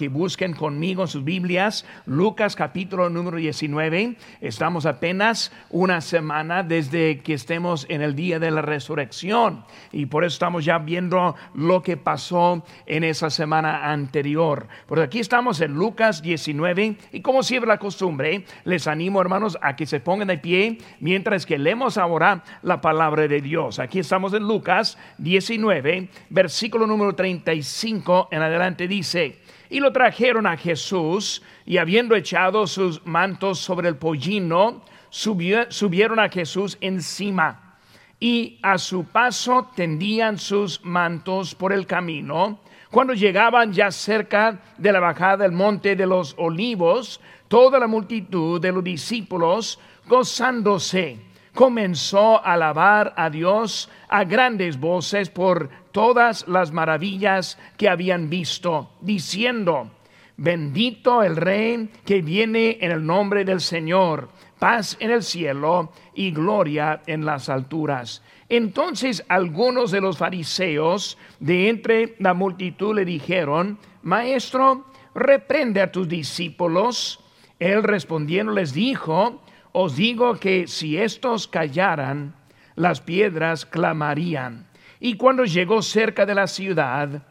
que 0.00 0.08
busquen 0.08 0.54
conmigo 0.54 1.06
sus 1.06 1.24
Biblias, 1.24 1.84
Lucas 2.06 2.56
capítulo 2.56 3.10
número 3.10 3.36
19. 3.36 4.16
Estamos 4.40 4.86
apenas 4.86 5.52
una 5.68 6.00
semana 6.00 6.62
desde 6.62 7.18
que 7.18 7.34
estemos 7.34 7.84
en 7.90 8.00
el 8.00 8.14
día 8.14 8.38
de 8.38 8.50
la 8.50 8.62
resurrección 8.62 9.62
y 9.92 10.06
por 10.06 10.24
eso 10.24 10.32
estamos 10.32 10.64
ya 10.64 10.78
viendo 10.78 11.34
lo 11.52 11.82
que 11.82 11.98
pasó 11.98 12.64
en 12.86 13.04
esa 13.04 13.28
semana 13.28 13.92
anterior. 13.92 14.68
Por 14.86 15.00
aquí 15.00 15.18
estamos 15.18 15.60
en 15.60 15.74
Lucas 15.74 16.22
19 16.22 16.96
y 17.12 17.20
como 17.20 17.42
siempre 17.42 17.68
la 17.68 17.76
costumbre, 17.76 18.46
les 18.64 18.86
animo 18.86 19.20
hermanos 19.20 19.58
a 19.60 19.76
que 19.76 19.84
se 19.84 20.00
pongan 20.00 20.28
de 20.28 20.38
pie 20.38 20.78
mientras 21.00 21.44
que 21.44 21.58
leemos 21.58 21.98
ahora 21.98 22.42
la 22.62 22.80
palabra 22.80 23.28
de 23.28 23.42
Dios. 23.42 23.78
Aquí 23.78 23.98
estamos 23.98 24.32
en 24.32 24.44
Lucas 24.44 24.96
19, 25.18 26.08
versículo 26.30 26.86
número 26.86 27.14
35 27.14 28.28
en 28.30 28.40
adelante 28.40 28.88
dice, 28.88 29.36
y 29.70 29.80
lo 29.80 29.92
trajeron 29.92 30.46
a 30.46 30.56
Jesús 30.56 31.42
y 31.64 31.78
habiendo 31.78 32.16
echado 32.16 32.66
sus 32.66 33.06
mantos 33.06 33.60
sobre 33.60 33.88
el 33.88 33.96
pollino, 33.96 34.82
subieron 35.10 36.18
a 36.18 36.28
Jesús 36.28 36.76
encima 36.80 37.76
y 38.18 38.58
a 38.62 38.76
su 38.76 39.04
paso 39.04 39.70
tendían 39.74 40.38
sus 40.38 40.84
mantos 40.84 41.54
por 41.54 41.72
el 41.72 41.86
camino. 41.86 42.60
Cuando 42.90 43.14
llegaban 43.14 43.72
ya 43.72 43.90
cerca 43.90 44.60
de 44.76 44.92
la 44.92 45.00
bajada 45.00 45.44
del 45.44 45.52
monte 45.52 45.96
de 45.96 46.06
los 46.06 46.34
olivos, 46.36 47.20
toda 47.48 47.78
la 47.78 47.86
multitud 47.86 48.60
de 48.60 48.72
los 48.72 48.84
discípulos, 48.84 49.78
gozándose, 50.06 51.18
comenzó 51.54 52.44
a 52.44 52.54
alabar 52.54 53.14
a 53.16 53.30
Dios 53.30 53.88
a 54.08 54.24
grandes 54.24 54.78
voces 54.78 55.30
por 55.30 55.70
todas 55.92 56.46
las 56.48 56.72
maravillas 56.72 57.58
que 57.76 57.88
habían 57.88 58.30
visto, 58.30 58.90
diciendo, 59.00 59.90
bendito 60.36 61.22
el 61.22 61.36
rey 61.36 61.90
que 62.04 62.22
viene 62.22 62.78
en 62.80 62.92
el 62.92 63.04
nombre 63.04 63.44
del 63.44 63.60
Señor, 63.60 64.30
paz 64.58 64.96
en 65.00 65.10
el 65.10 65.22
cielo 65.22 65.92
y 66.14 66.30
gloria 66.30 67.02
en 67.06 67.24
las 67.24 67.48
alturas. 67.48 68.22
Entonces 68.48 69.24
algunos 69.28 69.90
de 69.90 70.00
los 70.00 70.18
fariseos 70.18 71.18
de 71.40 71.68
entre 71.68 72.16
la 72.18 72.34
multitud 72.34 72.94
le 72.94 73.04
dijeron, 73.04 73.78
Maestro, 74.02 74.86
reprende 75.14 75.80
a 75.80 75.92
tus 75.92 76.08
discípulos. 76.08 77.20
Él 77.58 77.82
respondiendo 77.82 78.52
les 78.52 78.72
dijo, 78.72 79.42
os 79.72 79.96
digo 79.96 80.34
que 80.36 80.66
si 80.66 80.96
estos 80.96 81.46
callaran, 81.46 82.34
las 82.76 83.00
piedras 83.00 83.66
clamarían. 83.66 84.69
Y 85.00 85.16
cuando 85.16 85.44
llegó 85.44 85.80
cerca 85.80 86.26
de 86.26 86.34
la 86.34 86.46
ciudad, 86.46 87.22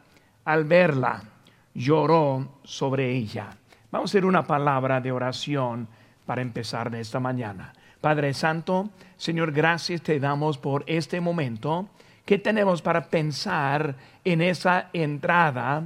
al 0.44 0.64
verla, 0.66 1.24
lloró 1.74 2.60
sobre 2.64 3.16
ella. 3.16 3.56
Vamos 3.92 4.10
a 4.10 4.12
hacer 4.12 4.26
una 4.26 4.46
palabra 4.46 5.00
de 5.00 5.12
oración 5.12 5.88
para 6.26 6.42
empezar 6.42 6.90
de 6.90 7.00
esta 7.00 7.20
mañana. 7.20 7.74
Padre 8.02 8.34
Santo, 8.34 8.90
Señor, 9.18 9.52
gracias 9.52 10.02
te 10.02 10.20
damos 10.20 10.58
por 10.58 10.84
este 10.88 11.22
momento 11.22 11.90
que 12.26 12.38
tenemos 12.38 12.82
para 12.82 13.06
pensar 13.08 13.96
en 14.24 14.42
esa 14.42 14.90
entrada 14.94 15.84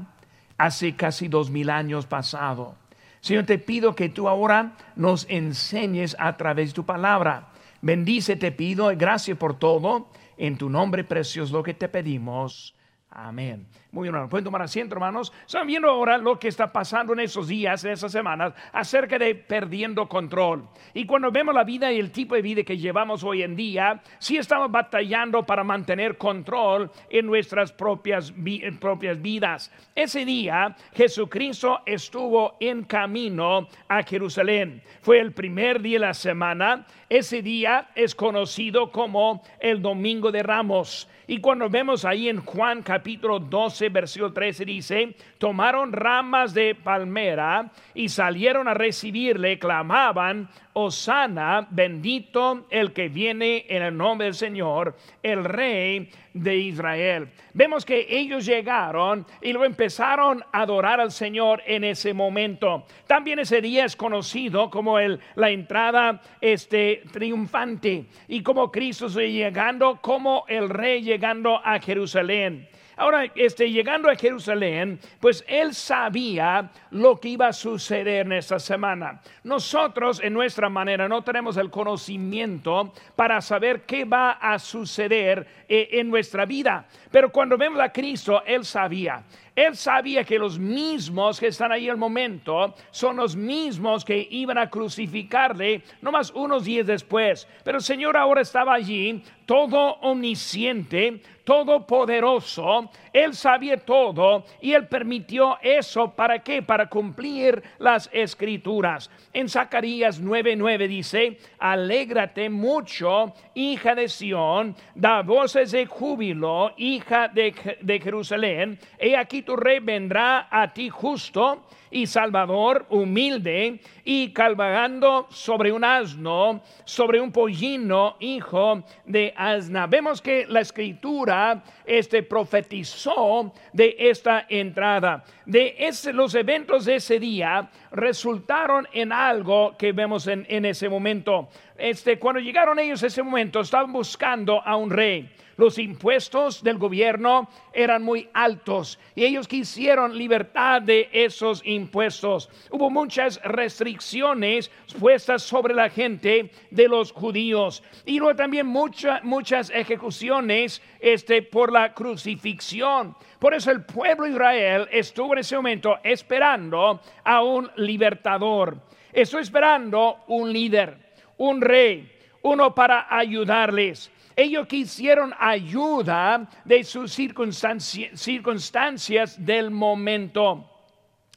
hace 0.58 0.96
casi 0.96 1.28
dos 1.28 1.50
mil 1.50 1.70
años 1.70 2.06
pasado. 2.06 2.76
Señor, 3.22 3.46
te 3.46 3.58
pido 3.58 3.96
que 3.96 4.10
tú 4.10 4.28
ahora 4.28 4.74
nos 4.96 5.26
enseñes 5.30 6.16
a 6.20 6.36
través 6.38 6.70
de 6.70 6.74
tu 6.74 6.86
palabra. 6.86 7.48
Bendice, 7.82 8.36
te 8.36 8.52
pido, 8.52 8.92
gracias 8.98 9.38
por 9.38 9.58
todo. 9.58 10.08
En 10.38 10.58
tu 10.58 10.70
nombre 10.70 11.04
precioso 11.04 11.54
lo 11.54 11.64
que 11.64 11.74
te 11.74 11.88
pedimos. 11.88 12.76
Amén. 13.10 13.68
Muy 13.94 14.10
bien, 14.10 14.28
pueden 14.28 14.44
tomar 14.44 14.64
asiento, 14.64 14.96
hermanos. 14.96 15.32
Están 15.46 15.68
viendo 15.68 15.88
ahora 15.88 16.18
lo 16.18 16.40
que 16.40 16.48
está 16.48 16.74
pasando 16.74 17.14
en 17.14 17.20
esos 17.20 17.48
días, 17.48 17.86
en 17.86 17.92
esas 17.92 18.12
semanas, 18.12 18.56
acerca 18.72 19.20
de 19.20 19.36
perdiendo 19.36 20.10
control. 20.10 20.68
Y 20.96 21.06
cuando 21.06 21.32
vemos 21.32 21.54
la 21.54 21.64
vida 21.64 21.92
y 21.92 22.00
el 22.00 22.10
tipo 22.12 22.34
de 22.34 22.42
vida 22.42 22.64
que 22.64 22.76
llevamos 22.76 23.24
hoy 23.24 23.44
en 23.44 23.56
día, 23.56 24.02
sí 24.18 24.38
estamos 24.38 24.72
batallando 24.72 25.46
para 25.46 25.64
mantener 25.64 26.18
control 26.18 26.90
en 27.08 27.28
nuestras 27.28 27.72
propias, 27.72 28.34
propias 28.80 29.22
vidas. 29.22 29.72
Ese 29.94 30.26
día, 30.26 30.76
Jesucristo 30.94 31.82
estuvo 31.86 32.58
en 32.60 32.86
camino 32.86 33.68
a 33.88 34.02
Jerusalén. 34.02 34.82
Fue 35.04 35.20
el 35.20 35.34
primer 35.34 35.84
día 35.84 36.00
de 36.00 36.08
la 36.08 36.14
semana. 36.16 36.88
Ese 37.10 37.44
día 37.44 37.92
es 37.94 38.16
conocido 38.16 38.92
como 38.92 39.44
el 39.60 39.84
Domingo 39.84 40.32
de 40.32 40.42
Ramos. 40.42 41.08
Y 41.26 41.40
cuando 41.40 41.70
vemos 41.70 42.04
ahí 42.04 42.28
en 42.28 42.42
Juan 42.42 42.82
capítulo 42.82 43.40
12, 43.40 43.83
versículo 43.90 44.34
13, 44.34 44.66
dice, 44.66 45.16
tomaron 45.38 45.92
ramas 45.92 46.54
de 46.54 46.76
palmera 46.76 47.72
y 47.94 48.10
salieron 48.10 48.68
a 48.68 48.74
recibirle, 48.74 49.60
clamaban, 49.60 50.50
Osana, 50.76 51.68
bendito 51.70 52.66
el 52.70 52.94
que 52.94 53.08
viene 53.08 53.66
en 53.70 53.84
el 53.84 53.96
nombre 53.96 54.26
del 54.26 54.34
Señor, 54.34 54.96
el 55.22 55.44
rey 55.44 56.10
de 56.34 56.58
Israel. 56.58 57.30
Vemos 57.54 57.86
que 57.86 58.08
ellos 58.10 58.44
llegaron 58.44 59.24
y 59.40 59.54
lo 59.54 59.66
empezaron 59.66 60.44
a 60.52 60.62
adorar 60.62 61.00
al 61.00 61.12
Señor 61.12 61.62
en 61.68 61.84
ese 61.84 62.12
momento. 62.16 62.86
También 63.06 63.38
ese 63.38 63.62
día 63.62 63.86
es 63.86 63.96
conocido 63.96 64.72
como 64.72 64.98
el, 64.98 65.20
la 65.36 65.52
entrada 65.52 66.22
este, 66.42 67.04
triunfante 67.12 68.06
y 68.28 68.42
como 68.42 68.72
Cristo 68.72 69.08
llegando 69.10 70.00
como 70.02 70.46
el 70.48 70.70
rey 70.70 71.02
llegando 71.02 71.60
a 71.64 71.80
Jerusalén. 71.80 72.68
Ahora, 72.96 73.26
este, 73.36 73.72
llegando 73.72 74.10
a 74.10 74.16
Jerusalén, 74.16 75.00
pues 75.20 75.44
él 75.48 75.74
sabía 75.74 76.70
lo 76.92 77.20
que 77.20 77.30
iba 77.30 77.48
a 77.48 77.54
suceder 77.54 78.26
en 78.26 78.34
esta 78.34 78.60
semana. 78.60 79.22
Nosotros, 79.44 80.22
en 80.24 80.34
nuestra 80.34 80.70
manera, 80.70 81.08
no 81.08 81.24
tenemos 81.24 81.58
el 81.58 81.70
conocimiento 81.70 82.94
para 83.16 83.42
saber 83.42 83.82
qué 83.82 84.06
va 84.06 84.32
a 84.32 84.60
suceder 84.60 85.48
eh, 85.68 85.90
en 85.94 86.10
nuestra 86.10 86.46
vida. 86.46 86.86
Pero 87.12 87.32
cuando 87.32 87.58
vemos 87.58 87.80
a 87.80 87.92
Cristo, 87.92 88.44
él 88.46 88.66
sabía. 88.66 89.24
Él 89.56 89.76
sabía 89.76 90.24
que 90.24 90.40
los 90.40 90.58
mismos 90.58 91.40
que 91.40 91.48
están 91.48 91.72
ahí 91.72 91.88
al 91.88 91.98
momento 91.98 92.74
son 92.90 93.18
los 93.18 93.36
mismos 93.36 94.04
que 94.04 94.28
iban 94.32 94.58
a 94.58 94.70
crucificarle 94.70 95.84
no 96.02 96.12
más 96.12 96.32
unos 96.32 96.66
días 96.66 96.88
después. 96.88 97.48
Pero 97.64 97.78
el 97.78 97.84
Señor 97.84 98.18
ahora 98.18 98.42
estaba 98.42 98.74
allí, 98.74 99.24
todo 99.46 99.96
omnisciente, 100.02 101.22
todopoderoso. 101.44 102.90
Él 103.14 103.36
sabía 103.36 103.78
todo 103.78 104.44
y 104.60 104.74
él 104.74 104.88
permitió 104.88 105.58
eso. 105.62 106.12
¿Para 106.12 106.40
qué? 106.40 106.64
Para 106.64 106.90
cumplir 106.90 107.62
las 107.78 108.10
escrituras. 108.12 109.10
En 109.32 109.48
Zacarías 109.48 110.22
9:9 110.22 110.88
dice, 110.88 111.38
alégrate 111.60 112.50
mucho, 112.50 113.34
hija 113.54 113.94
de 113.94 114.10
Sión, 114.10 114.76
da 114.96 115.22
voces 115.22 115.72
de 115.72 115.86
júbilo, 115.86 116.74
hija 116.78 117.28
de, 117.28 117.54
de 117.80 118.00
Jerusalén. 118.00 118.80
He 118.98 119.16
aquí 119.16 119.44
tu 119.44 119.56
rey 119.56 119.80
vendrá 119.80 120.48
a 120.50 120.74
ti 120.74 120.90
justo 120.90 121.64
y 121.94 122.08
salvador, 122.08 122.86
humilde 122.90 123.80
y 124.04 124.34
calvagando 124.34 125.28
sobre 125.30 125.72
un 125.72 125.84
asno, 125.84 126.62
sobre 126.84 127.22
un 127.22 127.32
pollino, 127.32 128.18
hijo 128.20 128.84
de 129.06 129.34
asna. 129.38 129.88
Vemos 129.88 130.22
que 130.22 130.46
la 130.48 130.62
escritura 130.62 131.64
este, 131.86 132.24
profetizó 132.24 133.54
de 133.72 133.96
esta 133.98 134.46
entrada. 134.50 135.24
De 135.46 135.76
ese, 135.78 136.12
los 136.12 136.34
eventos 136.36 136.86
de 136.86 136.96
ese 136.96 137.20
día 137.20 137.70
resultaron 137.92 138.88
en 138.92 139.12
algo 139.12 139.78
que 139.78 139.92
vemos 139.92 140.28
en, 140.28 140.46
en 140.50 140.66
ese 140.66 140.90
momento. 140.90 141.48
Este, 141.78 142.18
cuando 142.18 142.40
llegaron 142.42 142.80
ellos 142.80 143.04
a 143.04 143.08
ese 143.08 143.24
momento, 143.24 143.62
estaban 143.62 143.94
buscando 143.94 144.62
a 144.62 144.76
un 144.76 144.90
rey. 144.90 145.30
Los 145.56 145.78
impuestos 145.78 146.64
del 146.64 146.78
gobierno 146.78 147.48
eran 147.74 148.04
muy 148.04 148.30
altos 148.34 149.00
y 149.16 149.24
ellos 149.24 149.48
quisieron 149.48 150.18
libertad 150.18 150.82
de 150.82 151.10
esos 151.12 151.62
impuestos. 151.66 152.50
Hubo 152.72 152.90
muchas 152.90 153.40
restricciones 153.44 154.72
puestas 155.00 155.44
sobre 155.44 155.74
la 155.74 155.90
gente 155.90 156.52
de 156.72 156.88
los 156.88 157.12
judíos 157.12 157.84
y 158.06 158.18
luego 158.20 158.36
también 158.36 158.66
muchas 158.66 159.70
ejecuciones 159.70 160.82
este, 161.00 161.42
por 161.42 161.72
la 161.72 161.94
crucifixión. 161.94 163.16
Por 163.40 163.54
eso 163.54 163.72
el 163.72 163.84
pueblo 163.84 164.26
de 164.26 164.32
Israel 164.32 164.88
estuvo 164.92 165.34
en 165.34 165.40
ese 165.40 165.56
momento 165.56 165.98
esperando 166.04 167.02
a 167.24 167.44
un 167.44 167.70
libertador. 167.76 168.78
Estoy 169.12 169.44
esperando 169.44 170.24
un 170.28 170.52
líder, 170.52 170.98
un 171.38 171.62
rey, 171.62 172.12
uno 172.42 172.74
para 172.74 173.08
ayudarles. 173.10 174.12
Ellos 174.36 174.68
quisieron 174.68 175.34
ayuda 175.38 176.50
de 176.66 176.84
sus 176.84 177.14
circunstancias 177.14 179.46
del 179.46 179.72
momento. 179.72 180.70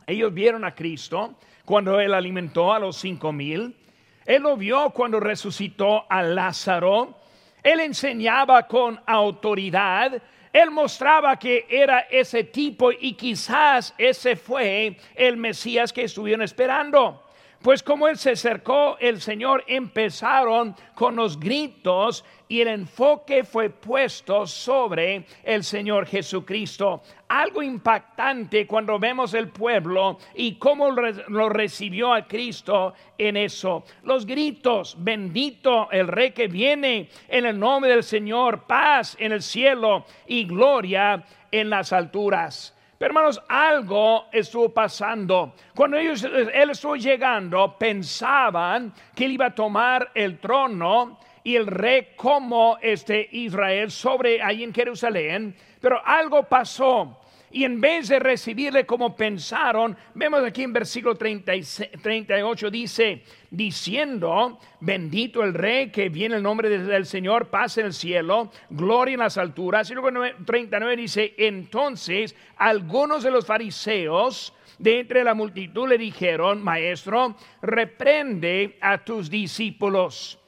Ellos 0.06 0.32
vieron 0.32 0.64
a 0.64 0.74
Cristo 0.74 1.34
cuando 1.64 2.00
Él 2.00 2.14
alimentó 2.14 2.72
a 2.72 2.78
los 2.78 2.96
cinco 2.96 3.32
mil. 3.32 3.76
Él 4.24 4.42
lo 4.42 4.56
vio 4.56 4.90
cuando 4.90 5.20
resucitó 5.20 6.10
a 6.10 6.22
Lázaro. 6.22 7.18
Él 7.62 7.80
enseñaba 7.80 8.66
con 8.66 9.00
autoridad 9.06 10.22
Él 10.52 10.70
mostraba 10.70 11.38
que 11.38 11.66
era 11.68 12.00
ese 12.10 12.44
tipo 12.44 12.90
y 12.90 13.12
quizás 13.12 13.94
ese 13.98 14.36
fue 14.36 14.96
el 15.14 15.36
Mesías 15.36 15.92
que 15.92 16.04
estuvieron 16.04 16.40
esperando. 16.40 17.25
Pues 17.62 17.82
como 17.82 18.06
él 18.06 18.16
se 18.16 18.32
acercó, 18.32 18.96
el 19.00 19.20
Señor 19.20 19.64
empezaron 19.66 20.76
con 20.94 21.16
los 21.16 21.40
gritos 21.40 22.24
y 22.48 22.60
el 22.60 22.68
enfoque 22.68 23.42
fue 23.44 23.70
puesto 23.70 24.46
sobre 24.46 25.24
el 25.42 25.64
Señor 25.64 26.06
Jesucristo. 26.06 27.02
Algo 27.28 27.62
impactante 27.62 28.66
cuando 28.66 28.98
vemos 28.98 29.34
el 29.34 29.48
pueblo 29.48 30.18
y 30.34 30.56
cómo 30.56 30.90
lo 30.90 31.48
recibió 31.48 32.12
a 32.12 32.28
Cristo 32.28 32.94
en 33.18 33.36
eso. 33.36 33.84
Los 34.04 34.26
gritos, 34.26 34.94
bendito 34.98 35.90
el 35.90 36.06
rey 36.06 36.30
que 36.30 36.46
viene 36.46 37.08
en 37.26 37.46
el 37.46 37.58
nombre 37.58 37.90
del 37.90 38.04
Señor, 38.04 38.64
paz 38.66 39.16
en 39.18 39.32
el 39.32 39.42
cielo 39.42 40.04
y 40.26 40.44
gloria 40.44 41.24
en 41.50 41.70
las 41.70 41.92
alturas. 41.92 42.75
Pero 42.98 43.10
hermanos, 43.10 43.42
algo 43.48 44.26
estuvo 44.32 44.70
pasando. 44.70 45.54
Cuando 45.74 45.98
ellos, 45.98 46.24
él 46.24 46.70
estuvo 46.70 46.96
llegando, 46.96 47.76
pensaban 47.78 48.92
que 49.14 49.26
él 49.26 49.32
iba 49.32 49.46
a 49.46 49.54
tomar 49.54 50.10
el 50.14 50.38
trono 50.38 51.18
y 51.44 51.56
el 51.56 51.66
rey 51.66 52.08
como 52.16 52.78
este 52.80 53.28
Israel 53.32 53.90
sobre 53.90 54.42
ahí 54.42 54.64
en 54.64 54.72
Jerusalén. 54.72 55.54
Pero 55.80 56.00
algo 56.04 56.44
pasó. 56.44 57.20
Y 57.56 57.64
en 57.64 57.80
vez 57.80 58.08
de 58.08 58.18
recibirle 58.18 58.84
como 58.84 59.16
pensaron, 59.16 59.96
vemos 60.12 60.44
aquí 60.44 60.62
en 60.62 60.74
versículo 60.74 61.14
38 61.16 62.70
dice, 62.70 63.22
diciendo, 63.50 64.60
bendito 64.80 65.42
el 65.42 65.54
rey 65.54 65.90
que 65.90 66.10
viene 66.10 66.36
el 66.36 66.42
nombre 66.42 66.68
del 66.68 67.06
Señor, 67.06 67.48
paz 67.48 67.78
en 67.78 67.86
el 67.86 67.94
cielo, 67.94 68.50
gloria 68.68 69.14
en 69.14 69.20
las 69.20 69.38
alturas. 69.38 69.90
Y 69.90 69.94
luego 69.94 70.10
39 70.44 70.96
dice, 70.96 71.32
entonces 71.38 72.36
algunos 72.58 73.22
de 73.22 73.30
los 73.30 73.46
fariseos 73.46 74.52
de 74.78 75.00
entre 75.00 75.24
la 75.24 75.32
multitud 75.32 75.88
le 75.88 75.96
dijeron, 75.96 76.62
maestro, 76.62 77.36
reprende 77.62 78.76
a 78.82 78.98
tus 78.98 79.30
discípulos. 79.30 80.38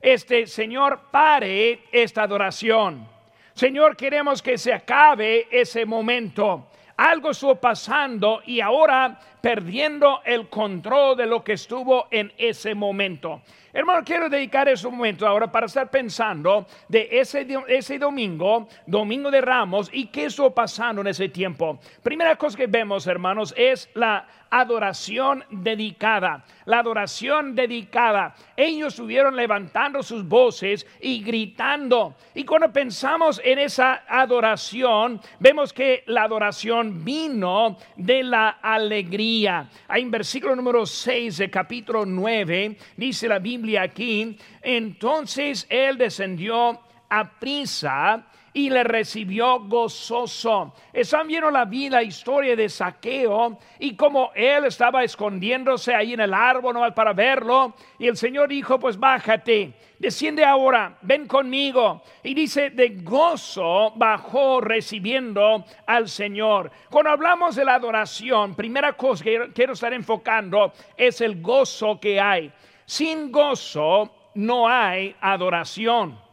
Este 0.00 0.46
Señor 0.46 1.08
pare 1.10 1.80
esta 1.90 2.22
adoración 2.22 3.12
Señor, 3.54 3.96
queremos 3.96 4.42
que 4.42 4.58
se 4.58 4.72
acabe 4.72 5.46
ese 5.48 5.86
momento. 5.86 6.66
Algo 6.96 7.30
estuvo 7.30 7.54
pasando 7.54 8.42
y 8.44 8.60
ahora 8.60 9.18
perdiendo 9.40 10.22
el 10.24 10.48
control 10.48 11.16
de 11.16 11.26
lo 11.26 11.44
que 11.44 11.52
estuvo 11.52 12.08
en 12.10 12.32
ese 12.36 12.74
momento. 12.74 13.42
Hermano, 13.76 14.04
quiero 14.04 14.28
dedicar 14.28 14.68
ese 14.68 14.88
momento 14.88 15.26
ahora 15.26 15.50
para 15.50 15.66
estar 15.66 15.90
pensando 15.90 16.64
de 16.88 17.08
ese, 17.10 17.44
ese 17.66 17.98
domingo, 17.98 18.68
domingo 18.86 19.32
de 19.32 19.40
Ramos, 19.40 19.90
y 19.92 20.06
qué 20.06 20.26
estuvo 20.26 20.54
pasando 20.54 21.00
en 21.00 21.08
ese 21.08 21.28
tiempo. 21.28 21.80
Primera 22.00 22.36
cosa 22.36 22.56
que 22.56 22.68
vemos, 22.68 23.04
hermanos, 23.08 23.52
es 23.56 23.90
la 23.94 24.28
adoración 24.48 25.42
dedicada. 25.50 26.44
La 26.66 26.78
adoración 26.78 27.56
dedicada. 27.56 28.36
Ellos 28.56 28.92
estuvieron 28.92 29.34
levantando 29.34 30.04
sus 30.04 30.24
voces 30.24 30.86
y 31.00 31.24
gritando. 31.24 32.14
Y 32.32 32.44
cuando 32.44 32.72
pensamos 32.72 33.40
en 33.44 33.58
esa 33.58 34.04
adoración, 34.06 35.20
vemos 35.40 35.72
que 35.72 36.04
la 36.06 36.22
adoración 36.22 37.04
vino 37.04 37.76
de 37.96 38.22
la 38.22 38.50
alegría. 38.62 39.68
Hay 39.88 40.02
en 40.02 40.12
versículo 40.12 40.54
número 40.54 40.86
6 40.86 41.38
de 41.38 41.50
capítulo 41.50 42.06
9, 42.06 42.76
dice 42.96 43.26
la 43.26 43.40
Biblia 43.40 43.63
aquí, 43.78 44.36
entonces 44.62 45.66
él 45.68 45.98
descendió 45.98 46.80
a 47.08 47.38
prisa 47.38 48.26
y 48.54 48.70
le 48.70 48.84
recibió 48.84 49.58
gozoso. 49.60 50.72
Están 50.92 51.26
viendo 51.26 51.50
la 51.50 51.64
vida, 51.64 52.02
historia 52.02 52.54
de 52.54 52.68
Saqueo 52.68 53.58
y 53.80 53.96
como 53.96 54.30
él 54.34 54.64
estaba 54.64 55.02
escondiéndose 55.02 55.92
ahí 55.92 56.14
en 56.14 56.20
el 56.20 56.32
árbol 56.32 56.74
no 56.74 56.94
para 56.94 57.12
verlo. 57.12 57.74
Y 57.98 58.06
el 58.06 58.16
Señor 58.16 58.48
dijo, 58.48 58.78
pues 58.78 58.96
bájate, 58.96 59.74
desciende 59.98 60.44
ahora, 60.44 60.96
ven 61.02 61.26
conmigo. 61.26 62.02
Y 62.22 62.32
dice, 62.32 62.70
de 62.70 62.90
gozo 63.02 63.92
bajó 63.96 64.60
recibiendo 64.60 65.64
al 65.84 66.08
Señor. 66.08 66.70
Cuando 66.90 67.10
hablamos 67.10 67.56
de 67.56 67.64
la 67.64 67.74
adoración, 67.74 68.54
primera 68.54 68.92
cosa 68.92 69.24
que 69.24 69.50
quiero 69.52 69.72
estar 69.72 69.92
enfocando 69.92 70.72
es 70.96 71.20
el 71.20 71.42
gozo 71.42 71.98
que 71.98 72.20
hay. 72.20 72.52
Sin 72.86 73.32
gozo 73.32 74.14
no 74.34 74.68
hay 74.68 75.14
adoración 75.20 76.24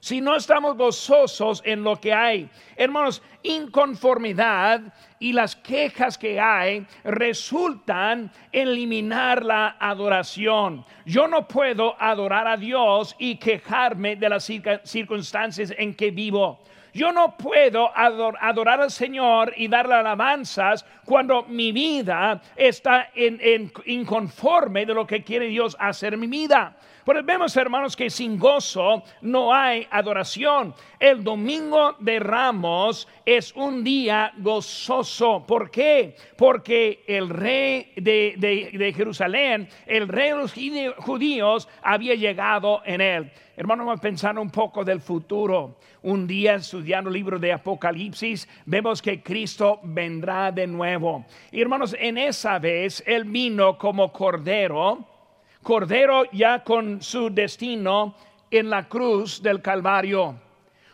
si 0.00 0.20
no 0.20 0.34
estamos 0.34 0.76
gozosos 0.76 1.62
en 1.64 1.84
lo 1.84 2.00
que 2.00 2.12
hay. 2.12 2.48
Hermanos, 2.74 3.22
inconformidad 3.42 4.80
y 5.18 5.32
las 5.32 5.54
quejas 5.54 6.16
que 6.16 6.40
hay 6.40 6.86
resultan 7.04 8.32
eliminar 8.50 9.44
la 9.44 9.76
adoración. 9.78 10.84
Yo 11.04 11.28
no 11.28 11.46
puedo 11.46 12.00
adorar 12.00 12.48
a 12.48 12.56
Dios 12.56 13.14
y 13.18 13.36
quejarme 13.36 14.16
de 14.16 14.28
las 14.30 14.50
circunstancias 14.84 15.72
en 15.76 15.94
que 15.94 16.10
vivo. 16.10 16.60
Yo 16.92 17.12
no 17.12 17.36
puedo 17.36 17.90
adorar 17.96 18.80
al 18.80 18.90
Señor 18.90 19.52
y 19.56 19.68
darle 19.68 19.94
alabanzas 19.94 20.84
cuando 21.04 21.44
mi 21.44 21.72
vida 21.72 22.40
está 22.56 23.08
en, 23.14 23.70
inconforme 23.86 24.86
de 24.86 24.94
lo 24.94 25.06
que 25.06 25.22
quiere 25.22 25.46
Dios 25.46 25.76
hacer 25.78 26.14
en 26.14 26.20
mi 26.20 26.26
vida. 26.26 26.76
Pero 27.04 27.22
vemos, 27.22 27.56
hermanos, 27.56 27.96
que 27.96 28.10
sin 28.10 28.38
gozo 28.38 29.02
no 29.22 29.52
hay 29.52 29.86
adoración. 29.90 30.74
El 30.98 31.24
domingo 31.24 31.96
de 31.98 32.20
Ramos 32.20 33.08
es 33.24 33.54
un 33.54 33.82
día 33.82 34.32
gozoso. 34.38 35.44
¿Por 35.46 35.70
qué? 35.70 36.14
Porque 36.36 37.02
el 37.06 37.28
rey 37.28 37.92
de, 37.96 38.92
Jerusalén, 38.94 39.68
el 39.86 40.08
rey 40.08 40.30
de 40.30 40.36
los 40.36 40.54
judíos, 40.98 41.68
había 41.82 42.14
llegado 42.14 42.82
en 42.84 43.00
él. 43.00 43.32
Hermanos, 43.56 43.86
vamos 43.86 43.98
a 43.98 44.02
pensar 44.02 44.38
un 44.38 44.50
poco 44.50 44.84
del 44.84 45.00
futuro. 45.00 45.76
Un 46.02 46.26
día 46.26 46.54
estudiando 46.54 47.10
el 47.10 47.14
libro 47.14 47.38
de 47.38 47.52
Apocalipsis, 47.52 48.48
vemos 48.64 49.02
que 49.02 49.22
Cristo 49.22 49.80
vendrá 49.82 50.50
de 50.50 50.66
nuevo. 50.66 51.26
Y 51.52 51.60
hermanos, 51.60 51.94
en 51.98 52.16
esa 52.16 52.58
vez 52.58 53.02
Él 53.06 53.24
vino 53.24 53.76
como 53.76 54.12
cordero 54.12 55.06
Cordero 55.62 56.24
ya 56.32 56.64
con 56.64 57.02
su 57.02 57.28
destino 57.30 58.14
en 58.50 58.70
la 58.70 58.88
cruz 58.88 59.42
del 59.42 59.60
Calvario. 59.60 60.34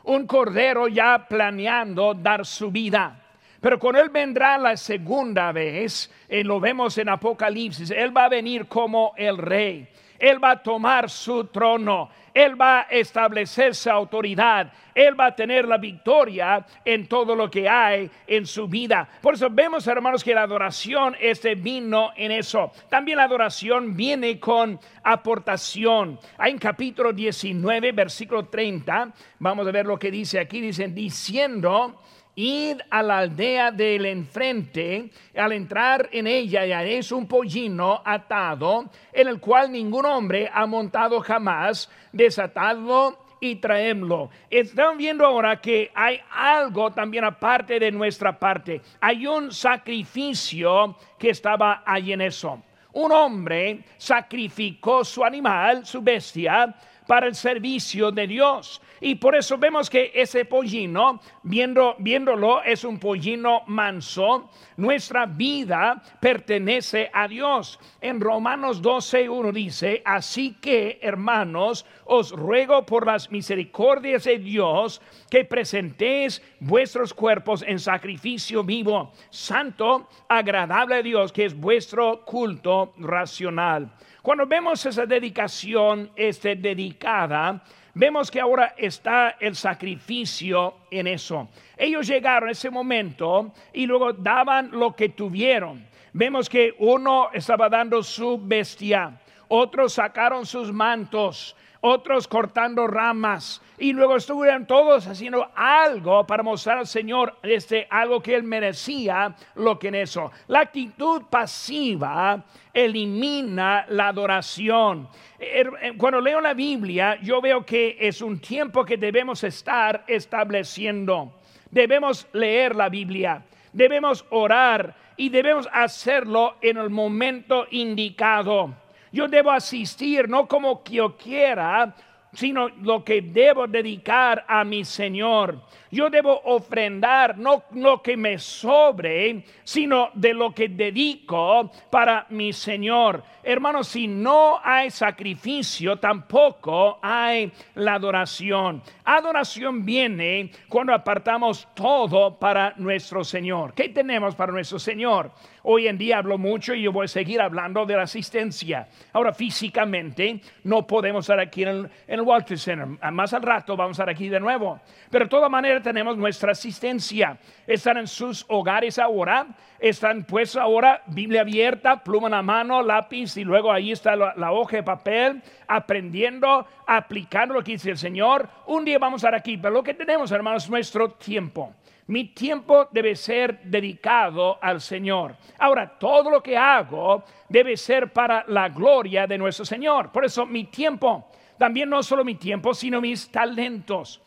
Un 0.04 0.26
cordero 0.26 0.88
ya 0.88 1.26
planeando 1.28 2.14
dar 2.14 2.44
su 2.44 2.70
vida. 2.70 3.22
Pero 3.60 3.78
con 3.78 3.96
Él 3.96 4.10
vendrá 4.10 4.58
la 4.58 4.76
segunda 4.76 5.50
vez, 5.52 6.12
y 6.28 6.42
lo 6.42 6.60
vemos 6.60 6.98
en 6.98 7.08
Apocalipsis, 7.08 7.90
Él 7.90 8.16
va 8.16 8.26
a 8.26 8.28
venir 8.28 8.66
como 8.66 9.12
el 9.16 9.38
rey. 9.38 9.88
Él 10.18 10.42
va 10.42 10.52
a 10.52 10.62
tomar 10.62 11.10
su 11.10 11.44
trono. 11.44 12.10
Él 12.32 12.60
va 12.60 12.80
a 12.80 12.82
establecer 12.90 13.74
su 13.74 13.90
autoridad. 13.90 14.70
Él 14.94 15.18
va 15.18 15.26
a 15.26 15.34
tener 15.34 15.66
la 15.66 15.78
victoria 15.78 16.66
en 16.84 17.06
todo 17.06 17.34
lo 17.34 17.50
que 17.50 17.68
hay 17.68 18.10
en 18.26 18.46
su 18.46 18.68
vida. 18.68 19.08
Por 19.22 19.34
eso 19.34 19.48
vemos, 19.50 19.86
hermanos, 19.86 20.22
que 20.22 20.34
la 20.34 20.42
adoración 20.42 21.16
este 21.18 21.54
vino 21.54 22.10
en 22.14 22.32
eso. 22.32 22.72
También 22.90 23.18
la 23.18 23.24
adoración 23.24 23.96
viene 23.96 24.38
con 24.38 24.78
aportación. 25.02 26.18
Hay 26.36 26.52
en 26.52 26.58
capítulo 26.58 27.12
19, 27.12 27.92
versículo 27.92 28.46
30. 28.46 29.12
Vamos 29.38 29.66
a 29.66 29.70
ver 29.70 29.86
lo 29.86 29.98
que 29.98 30.10
dice 30.10 30.38
aquí. 30.38 30.60
Dicen, 30.60 30.94
diciendo 30.94 32.02
id 32.36 32.82
a 32.90 33.02
la 33.02 33.18
aldea 33.18 33.72
del 33.72 34.06
enfrente, 34.06 35.10
al 35.34 35.52
entrar 35.52 36.08
en 36.12 36.26
ella 36.26 36.60
haréis 36.78 37.10
un 37.10 37.26
pollino 37.26 38.02
atado, 38.04 38.90
en 39.12 39.28
el 39.28 39.40
cual 39.40 39.72
ningún 39.72 40.04
hombre 40.04 40.48
ha 40.52 40.66
montado 40.66 41.20
jamás, 41.20 41.90
desatadlo 42.12 43.18
y 43.40 43.56
traemlo. 43.56 44.30
Están 44.50 44.98
viendo 44.98 45.24
ahora 45.24 45.60
que 45.60 45.90
hay 45.94 46.20
algo 46.30 46.92
también 46.92 47.24
aparte 47.24 47.80
de 47.80 47.90
nuestra 47.90 48.38
parte. 48.38 48.82
Hay 49.00 49.26
un 49.26 49.50
sacrificio 49.50 50.96
que 51.18 51.30
estaba 51.30 51.82
ahí 51.86 52.12
en 52.12 52.20
eso. 52.20 52.62
Un 52.92 53.12
hombre 53.12 53.84
sacrificó 53.98 55.04
su 55.04 55.22
animal, 55.24 55.84
su 55.84 56.00
bestia, 56.00 56.74
para 57.06 57.26
el 57.26 57.34
servicio 57.34 58.10
de 58.10 58.26
Dios. 58.26 58.80
Y 59.00 59.16
por 59.16 59.36
eso 59.36 59.58
vemos 59.58 59.90
que 59.90 60.10
ese 60.14 60.44
pollino, 60.44 61.20
viendo, 61.42 61.96
viéndolo, 61.98 62.62
es 62.62 62.84
un 62.84 62.98
pollino 62.98 63.62
manso. 63.66 64.50
Nuestra 64.76 65.26
vida 65.26 66.02
pertenece 66.20 67.10
a 67.12 67.28
Dios. 67.28 67.78
En 68.00 68.20
Romanos 68.20 68.80
12, 68.80 69.28
1 69.28 69.52
dice, 69.52 70.02
así 70.04 70.56
que 70.60 70.98
hermanos, 71.02 71.84
os 72.06 72.30
ruego 72.32 72.86
por 72.86 73.06
las 73.06 73.30
misericordias 73.30 74.24
de 74.24 74.38
Dios 74.38 75.02
que 75.28 75.44
presentéis 75.44 76.42
vuestros 76.60 77.12
cuerpos 77.12 77.62
en 77.66 77.78
sacrificio 77.78 78.62
vivo, 78.62 79.12
santo, 79.30 80.08
agradable 80.28 80.96
a 80.96 81.02
Dios, 81.02 81.32
que 81.32 81.44
es 81.44 81.54
vuestro 81.54 82.24
culto 82.24 82.94
racional. 82.98 83.90
Cuando 84.22 84.46
vemos 84.46 84.84
esa 84.86 85.06
dedicación 85.06 86.10
este, 86.16 86.56
dedicada, 86.56 87.62
vemos 87.94 88.30
que 88.30 88.40
ahora 88.40 88.74
está 88.76 89.36
el 89.38 89.54
sacrificio 89.54 90.74
en 90.90 91.06
eso. 91.06 91.48
Ellos 91.76 92.06
llegaron 92.06 92.48
a 92.48 92.52
ese 92.52 92.70
momento 92.70 93.52
y 93.72 93.86
luego 93.86 94.12
daban 94.12 94.70
lo 94.72 94.94
que 94.94 95.10
tuvieron. 95.10 95.86
Vemos 96.12 96.48
que 96.48 96.74
uno 96.78 97.28
estaba 97.34 97.68
dando 97.68 98.02
su 98.02 98.40
bestia, 98.42 99.20
otros 99.48 99.92
sacaron 99.92 100.46
sus 100.46 100.72
mantos, 100.72 101.54
otros 101.80 102.28
cortando 102.28 102.86
ramas 102.86 103.62
y 103.78 103.92
luego 103.92 104.16
estuvieron 104.16 104.66
todos 104.66 105.06
haciendo 105.06 105.50
algo 105.54 106.26
para 106.26 106.42
mostrar 106.42 106.78
al 106.78 106.86
Señor 106.86 107.36
este 107.42 107.86
algo 107.90 108.22
que 108.22 108.34
él 108.34 108.42
merecía 108.42 109.34
lo 109.54 109.78
que 109.78 109.88
en 109.88 109.96
eso. 109.96 110.30
La 110.48 110.60
actitud 110.60 111.22
pasiva 111.28 112.44
elimina 112.72 113.86
la 113.88 114.08
adoración. 114.08 115.08
Er, 115.38 115.70
eh, 115.82 115.92
cuando 115.96 116.20
leo 116.20 116.40
la 116.40 116.54
Biblia, 116.54 117.18
yo 117.22 117.40
veo 117.40 117.64
que 117.64 117.96
es 118.00 118.22
un 118.22 118.40
tiempo 118.40 118.84
que 118.84 118.96
debemos 118.96 119.44
estar 119.44 120.04
estableciendo. 120.06 121.34
Debemos 121.70 122.26
leer 122.32 122.74
la 122.74 122.88
Biblia, 122.88 123.42
debemos 123.72 124.24
orar 124.30 124.94
y 125.16 125.28
debemos 125.28 125.68
hacerlo 125.72 126.56
en 126.60 126.76
el 126.76 126.90
momento 126.90 127.66
indicado. 127.70 128.85
Yo 129.12 129.28
debo 129.28 129.50
asistir 129.50 130.28
no 130.28 130.46
como 130.46 130.82
yo 130.84 131.16
quiera, 131.16 131.94
sino 132.32 132.68
lo 132.68 133.04
que 133.04 133.22
debo 133.22 133.66
dedicar 133.66 134.44
a 134.46 134.64
mi 134.64 134.84
Señor. 134.84 135.60
Yo 135.96 136.10
debo 136.10 136.42
ofrendar 136.44 137.38
no 137.38 137.62
lo 137.72 138.02
que 138.02 138.18
me 138.18 138.38
sobre, 138.38 139.42
sino 139.64 140.10
de 140.12 140.34
lo 140.34 140.52
que 140.52 140.68
dedico 140.68 141.70
para 141.88 142.26
mi 142.28 142.52
Señor. 142.52 143.22
Hermanos, 143.42 143.88
si 143.88 144.06
no 144.06 144.60
hay 144.62 144.90
sacrificio, 144.90 145.96
tampoco 145.96 146.98
hay 147.00 147.50
la 147.76 147.94
adoración. 147.94 148.82
Adoración 149.04 149.86
viene 149.86 150.50
cuando 150.68 150.92
apartamos 150.92 151.66
todo 151.72 152.38
para 152.38 152.74
nuestro 152.76 153.24
Señor. 153.24 153.72
¿Qué 153.72 153.88
tenemos 153.88 154.34
para 154.34 154.52
nuestro 154.52 154.78
Señor? 154.78 155.30
Hoy 155.62 155.88
en 155.88 155.96
día 155.96 156.18
hablo 156.18 156.38
mucho 156.38 156.74
y 156.74 156.82
yo 156.82 156.92
voy 156.92 157.06
a 157.06 157.08
seguir 157.08 157.40
hablando 157.40 157.86
de 157.86 157.96
la 157.96 158.02
asistencia. 158.02 158.88
Ahora, 159.12 159.32
físicamente, 159.32 160.40
no 160.64 160.86
podemos 160.86 161.24
estar 161.24 161.40
aquí 161.40 161.62
en 161.62 161.90
el, 162.06 162.20
Walter 162.20 162.58
Center. 162.58 162.86
Más 163.12 163.32
al 163.32 163.42
rato 163.42 163.76
vamos 163.76 163.98
a 163.98 164.02
estar 164.02 164.10
aquí 164.10 164.28
de 164.28 164.38
nuevo. 164.38 164.80
Pero 165.10 165.24
de 165.24 165.28
todas 165.28 165.50
maneras 165.50 165.85
tenemos 165.86 166.16
nuestra 166.16 166.50
asistencia. 166.50 167.38
Están 167.64 167.98
en 167.98 168.08
sus 168.08 168.44
hogares 168.48 168.98
ahora. 168.98 169.46
Están 169.78 170.24
pues 170.24 170.56
ahora 170.56 171.00
Biblia 171.06 171.42
abierta, 171.42 172.02
pluma 172.02 172.26
en 172.26 172.32
la 172.32 172.42
mano, 172.42 172.82
lápiz 172.82 173.36
y 173.36 173.44
luego 173.44 173.70
ahí 173.70 173.92
está 173.92 174.16
la, 174.16 174.34
la 174.36 174.50
hoja 174.50 174.78
de 174.78 174.82
papel, 174.82 175.40
aprendiendo, 175.68 176.66
aplicando 176.88 177.54
lo 177.54 177.62
que 177.62 177.72
dice 177.72 177.90
el 177.90 177.98
Señor. 177.98 178.48
Un 178.66 178.84
día 178.84 178.98
vamos 178.98 179.22
a 179.22 179.28
estar 179.28 179.38
aquí, 179.38 179.56
pero 179.58 179.74
lo 179.74 179.84
que 179.84 179.94
tenemos, 179.94 180.32
hermanos, 180.32 180.64
es 180.64 180.70
nuestro 180.70 181.12
tiempo. 181.12 181.72
Mi 182.08 182.24
tiempo 182.24 182.88
debe 182.90 183.14
ser 183.14 183.60
dedicado 183.62 184.58
al 184.60 184.80
Señor. 184.80 185.36
Ahora, 185.56 185.96
todo 185.98 186.30
lo 186.30 186.42
que 186.42 186.56
hago 186.56 187.22
debe 187.48 187.76
ser 187.76 188.12
para 188.12 188.44
la 188.48 188.70
gloria 188.70 189.28
de 189.28 189.38
nuestro 189.38 189.64
Señor. 189.64 190.10
Por 190.10 190.24
eso 190.24 190.46
mi 190.46 190.64
tiempo, 190.64 191.28
también 191.56 191.88
no 191.88 192.02
solo 192.02 192.24
mi 192.24 192.34
tiempo, 192.34 192.74
sino 192.74 193.00
mis 193.00 193.30
talentos. 193.30 194.25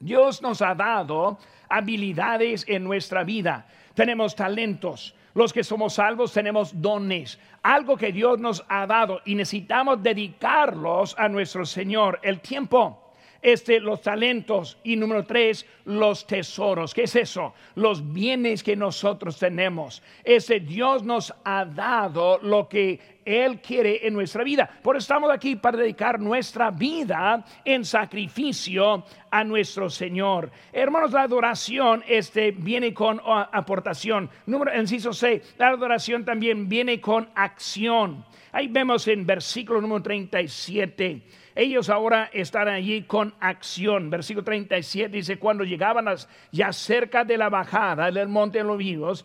Dios 0.00 0.42
nos 0.42 0.62
ha 0.62 0.74
dado 0.74 1.38
habilidades 1.68 2.64
en 2.68 2.84
nuestra 2.84 3.24
vida. 3.24 3.66
Tenemos 3.94 4.34
talentos. 4.34 5.14
Los 5.34 5.52
que 5.52 5.62
somos 5.62 5.94
salvos 5.94 6.32
tenemos 6.32 6.80
dones, 6.80 7.38
algo 7.62 7.96
que 7.96 8.12
Dios 8.12 8.40
nos 8.40 8.64
ha 8.68 8.86
dado 8.86 9.20
y 9.24 9.34
necesitamos 9.34 10.02
dedicarlos 10.02 11.14
a 11.18 11.28
nuestro 11.28 11.64
Señor. 11.64 12.18
El 12.22 12.40
tiempo 12.40 13.07
este, 13.40 13.80
los 13.80 14.02
talentos 14.02 14.78
y 14.82 14.96
número 14.96 15.24
tres, 15.24 15.66
los 15.84 16.26
tesoros. 16.26 16.92
¿Qué 16.92 17.04
es 17.04 17.16
eso? 17.16 17.54
Los 17.76 18.12
bienes 18.12 18.62
que 18.62 18.76
nosotros 18.76 19.38
tenemos. 19.38 20.02
Ese 20.24 20.60
Dios 20.60 21.04
nos 21.04 21.32
ha 21.44 21.64
dado 21.64 22.38
lo 22.42 22.68
que 22.68 23.20
Él 23.24 23.60
quiere 23.60 24.06
en 24.06 24.14
nuestra 24.14 24.42
vida. 24.42 24.68
Por 24.82 24.96
eso 24.96 25.04
estamos 25.04 25.30
aquí 25.30 25.56
para 25.56 25.78
dedicar 25.78 26.18
nuestra 26.18 26.70
vida 26.70 27.44
en 27.64 27.84
sacrificio 27.84 29.04
a 29.30 29.44
nuestro 29.44 29.88
Señor. 29.88 30.50
Hermanos, 30.72 31.12
la 31.12 31.22
adoración 31.22 32.02
este, 32.08 32.50
viene 32.50 32.92
con 32.92 33.20
aportación. 33.24 34.28
Número, 34.46 34.78
inciso 34.78 35.12
C, 35.12 35.42
la 35.58 35.68
adoración 35.68 36.24
también 36.24 36.68
viene 36.68 37.00
con 37.00 37.28
acción. 37.34 38.24
Ahí 38.50 38.66
vemos 38.66 39.06
en 39.08 39.26
versículo 39.26 39.80
número 39.80 40.02
37 40.02 41.22
ellos 41.58 41.90
ahora 41.90 42.30
están 42.32 42.68
allí 42.68 43.02
con 43.02 43.34
acción. 43.40 44.10
Versículo 44.10 44.44
37 44.44 45.08
dice, 45.08 45.40
cuando 45.40 45.64
llegaban 45.64 46.06
ya 46.52 46.72
cerca 46.72 47.24
de 47.24 47.36
la 47.36 47.48
bajada 47.48 48.12
del 48.12 48.28
monte 48.28 48.58
de 48.58 48.64
los 48.64 48.78
vivos, 48.78 49.24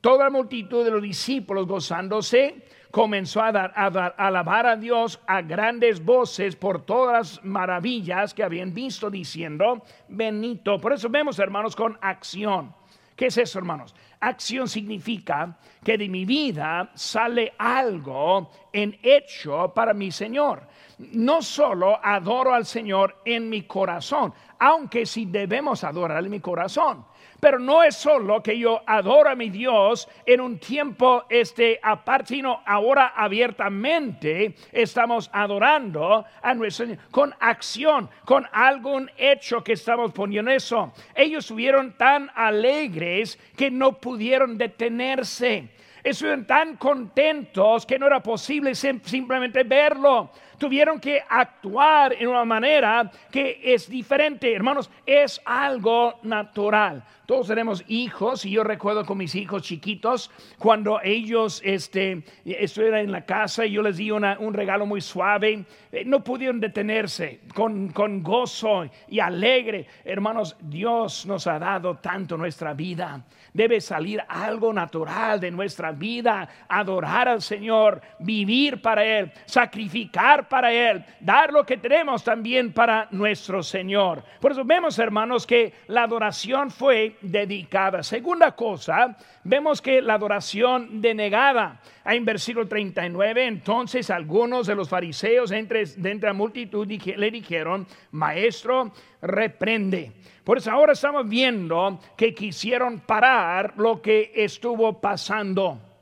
toda 0.00 0.24
la 0.24 0.30
multitud 0.30 0.82
de 0.82 0.90
los 0.90 1.02
discípulos 1.02 1.66
gozándose 1.66 2.64
comenzó 2.90 3.42
a, 3.42 3.52
dar, 3.52 3.72
a, 3.76 3.90
dar, 3.90 4.14
a 4.16 4.28
alabar 4.28 4.66
a 4.66 4.76
Dios 4.76 5.20
a 5.26 5.42
grandes 5.42 6.02
voces 6.02 6.56
por 6.56 6.86
todas 6.86 7.12
las 7.12 7.44
maravillas 7.44 8.32
que 8.32 8.42
habían 8.42 8.72
visto, 8.72 9.10
diciendo, 9.10 9.82
Benito. 10.08 10.80
Por 10.80 10.94
eso 10.94 11.10
vemos, 11.10 11.38
hermanos, 11.38 11.76
con 11.76 11.98
acción. 12.00 12.74
¿Qué 13.14 13.26
es 13.26 13.36
eso, 13.36 13.58
hermanos? 13.58 13.94
Acción 14.20 14.68
significa 14.68 15.58
que 15.84 15.98
de 15.98 16.08
mi 16.08 16.24
vida 16.24 16.90
sale 16.94 17.52
algo 17.58 18.50
en 18.72 18.98
hecho 19.02 19.70
para 19.74 19.92
mi 19.92 20.10
Señor 20.10 20.66
no 20.98 21.42
solo 21.42 21.98
adoro 22.02 22.54
al 22.54 22.66
Señor 22.66 23.16
en 23.24 23.48
mi 23.48 23.62
corazón, 23.62 24.32
aunque 24.58 25.06
sí 25.06 25.26
debemos 25.26 25.84
adorar 25.84 26.24
en 26.24 26.30
mi 26.30 26.40
corazón. 26.40 27.04
Pero 27.40 27.58
no 27.58 27.82
es 27.82 27.96
solo 27.96 28.42
que 28.42 28.58
yo 28.58 28.80
adoro 28.86 29.28
a 29.28 29.34
mi 29.34 29.50
Dios 29.50 30.08
en 30.24 30.40
un 30.40 30.58
tiempo 30.58 31.24
este 31.28 31.78
aparte, 31.82 32.36
sino 32.36 32.62
ahora 32.64 33.12
abiertamente 33.14 34.54
estamos 34.72 35.28
adorando 35.32 36.24
a 36.42 36.54
nuestro 36.54 36.86
Señor 36.86 37.04
con 37.10 37.34
acción, 37.40 38.08
con 38.24 38.46
algún 38.50 39.10
hecho 39.18 39.62
que 39.62 39.74
estamos 39.74 40.12
poniendo 40.12 40.50
eso. 40.50 40.92
Ellos 41.14 41.44
estuvieron 41.44 41.98
tan 41.98 42.30
alegres 42.34 43.38
que 43.56 43.70
no 43.70 43.92
pudieron 43.92 44.56
detenerse. 44.56 45.68
Estuvieron 46.02 46.46
tan 46.46 46.76
contentos 46.76 47.86
que 47.86 47.98
no 47.98 48.06
era 48.06 48.22
posible 48.22 48.74
simplemente 48.74 49.64
verlo 49.64 50.30
tuvieron 50.64 50.98
que 50.98 51.22
actuar 51.28 52.14
en 52.14 52.26
una 52.26 52.46
manera 52.46 53.10
que 53.30 53.60
es 53.62 53.86
diferente. 53.86 54.50
Hermanos, 54.50 54.90
es 55.04 55.38
algo 55.44 56.14
natural. 56.22 57.04
Todos 57.26 57.48
tenemos 57.48 57.82
hijos 57.88 58.44
y 58.44 58.50
yo 58.50 58.64
recuerdo 58.64 59.06
con 59.06 59.16
mis 59.16 59.34
hijos 59.34 59.62
chiquitos 59.62 60.30
cuando 60.58 61.00
ellos 61.02 61.62
este, 61.64 62.22
estuvieron 62.44 62.98
en 62.98 63.12
la 63.12 63.24
casa 63.24 63.64
y 63.64 63.72
yo 63.72 63.82
les 63.82 63.96
di 63.96 64.10
un 64.10 64.52
regalo 64.52 64.84
muy 64.84 65.00
suave, 65.00 65.64
eh, 65.90 66.04
no 66.04 66.22
pudieron 66.22 66.60
detenerse 66.60 67.40
con, 67.54 67.88
con 67.88 68.22
gozo 68.22 68.84
y 69.08 69.20
alegre. 69.20 69.86
Hermanos, 70.04 70.56
Dios 70.60 71.24
nos 71.24 71.46
ha 71.46 71.58
dado 71.58 71.96
tanto 71.96 72.36
nuestra 72.36 72.74
vida. 72.74 73.24
Debe 73.54 73.80
salir 73.80 74.22
algo 74.28 74.72
natural 74.72 75.40
de 75.40 75.50
nuestra 75.50 75.92
vida, 75.92 76.48
adorar 76.68 77.28
al 77.28 77.40
Señor, 77.40 78.02
vivir 78.18 78.82
para 78.82 79.04
Él, 79.04 79.32
sacrificar 79.46 80.48
para 80.48 80.72
Él, 80.72 81.04
dar 81.20 81.52
lo 81.52 81.64
que 81.64 81.78
tenemos 81.78 82.22
también 82.22 82.72
para 82.72 83.08
nuestro 83.12 83.62
Señor. 83.62 84.22
Por 84.40 84.52
eso 84.52 84.64
vemos, 84.64 84.98
hermanos, 84.98 85.46
que 85.46 85.72
la 85.86 86.02
adoración 86.02 86.70
fue 86.70 87.13
dedicada. 87.20 88.02
Segunda 88.02 88.52
cosa, 88.52 89.16
vemos 89.44 89.80
que 89.80 90.00
la 90.00 90.14
adoración 90.14 91.00
denegada. 91.00 91.80
En 92.04 92.24
versículo 92.24 92.68
39, 92.68 93.46
entonces 93.46 94.10
algunos 94.10 94.66
de 94.66 94.74
los 94.74 94.88
fariseos 94.88 95.50
entre, 95.52 95.86
de 95.86 96.10
entre 96.10 96.28
la 96.28 96.34
multitud 96.34 96.86
le 96.86 97.30
dijeron, 97.30 97.86
maestro, 98.10 98.92
reprende. 99.22 100.12
Por 100.44 100.58
eso 100.58 100.70
ahora 100.70 100.92
estamos 100.92 101.28
viendo 101.28 101.98
que 102.16 102.34
quisieron 102.34 103.00
parar 103.00 103.74
lo 103.76 104.02
que 104.02 104.32
estuvo 104.34 105.00
pasando. 105.00 105.93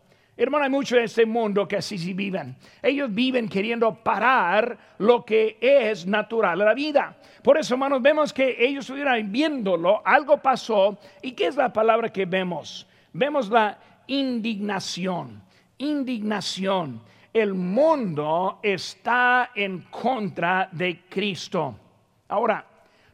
Hermano, 0.43 0.65
hay 0.65 0.71
mucho 0.71 0.97
en 0.97 1.05
este 1.05 1.25
mundo 1.25 1.69
que 1.69 1.77
así 1.77 2.13
viven. 2.15 2.57
Ellos 2.83 3.15
viven 3.15 3.49
queriendo 3.49 3.95
parar 3.95 4.77
lo 4.99 5.25
que 5.25 5.57
es 5.61 6.05
natural 6.05 6.61
a 6.61 6.65
la 6.65 6.75
vida. 6.75 7.17
Por 7.45 7.59
eso, 7.59 7.75
hermanos, 7.75 8.03
vemos 8.03 8.33
que 8.33 8.57
ellos 8.59 8.85
estuvieran 8.85 9.31
viéndolo, 9.31 10.03
algo 10.05 10.39
pasó. 10.39 10.99
¿Y 11.23 11.31
qué 11.31 11.47
es 11.47 11.55
la 11.55 11.73
palabra 11.73 12.13
que 12.13 12.27
vemos? 12.27 12.89
Vemos 13.13 13.51
la 13.51 13.79
indignación. 14.09 15.41
Indignación. 15.79 17.01
El 17.33 17.55
mundo 17.55 18.59
está 18.65 19.53
en 19.55 19.83
contra 19.83 20.69
de 20.73 21.03
Cristo. 21.09 21.77
Ahora, 22.27 22.67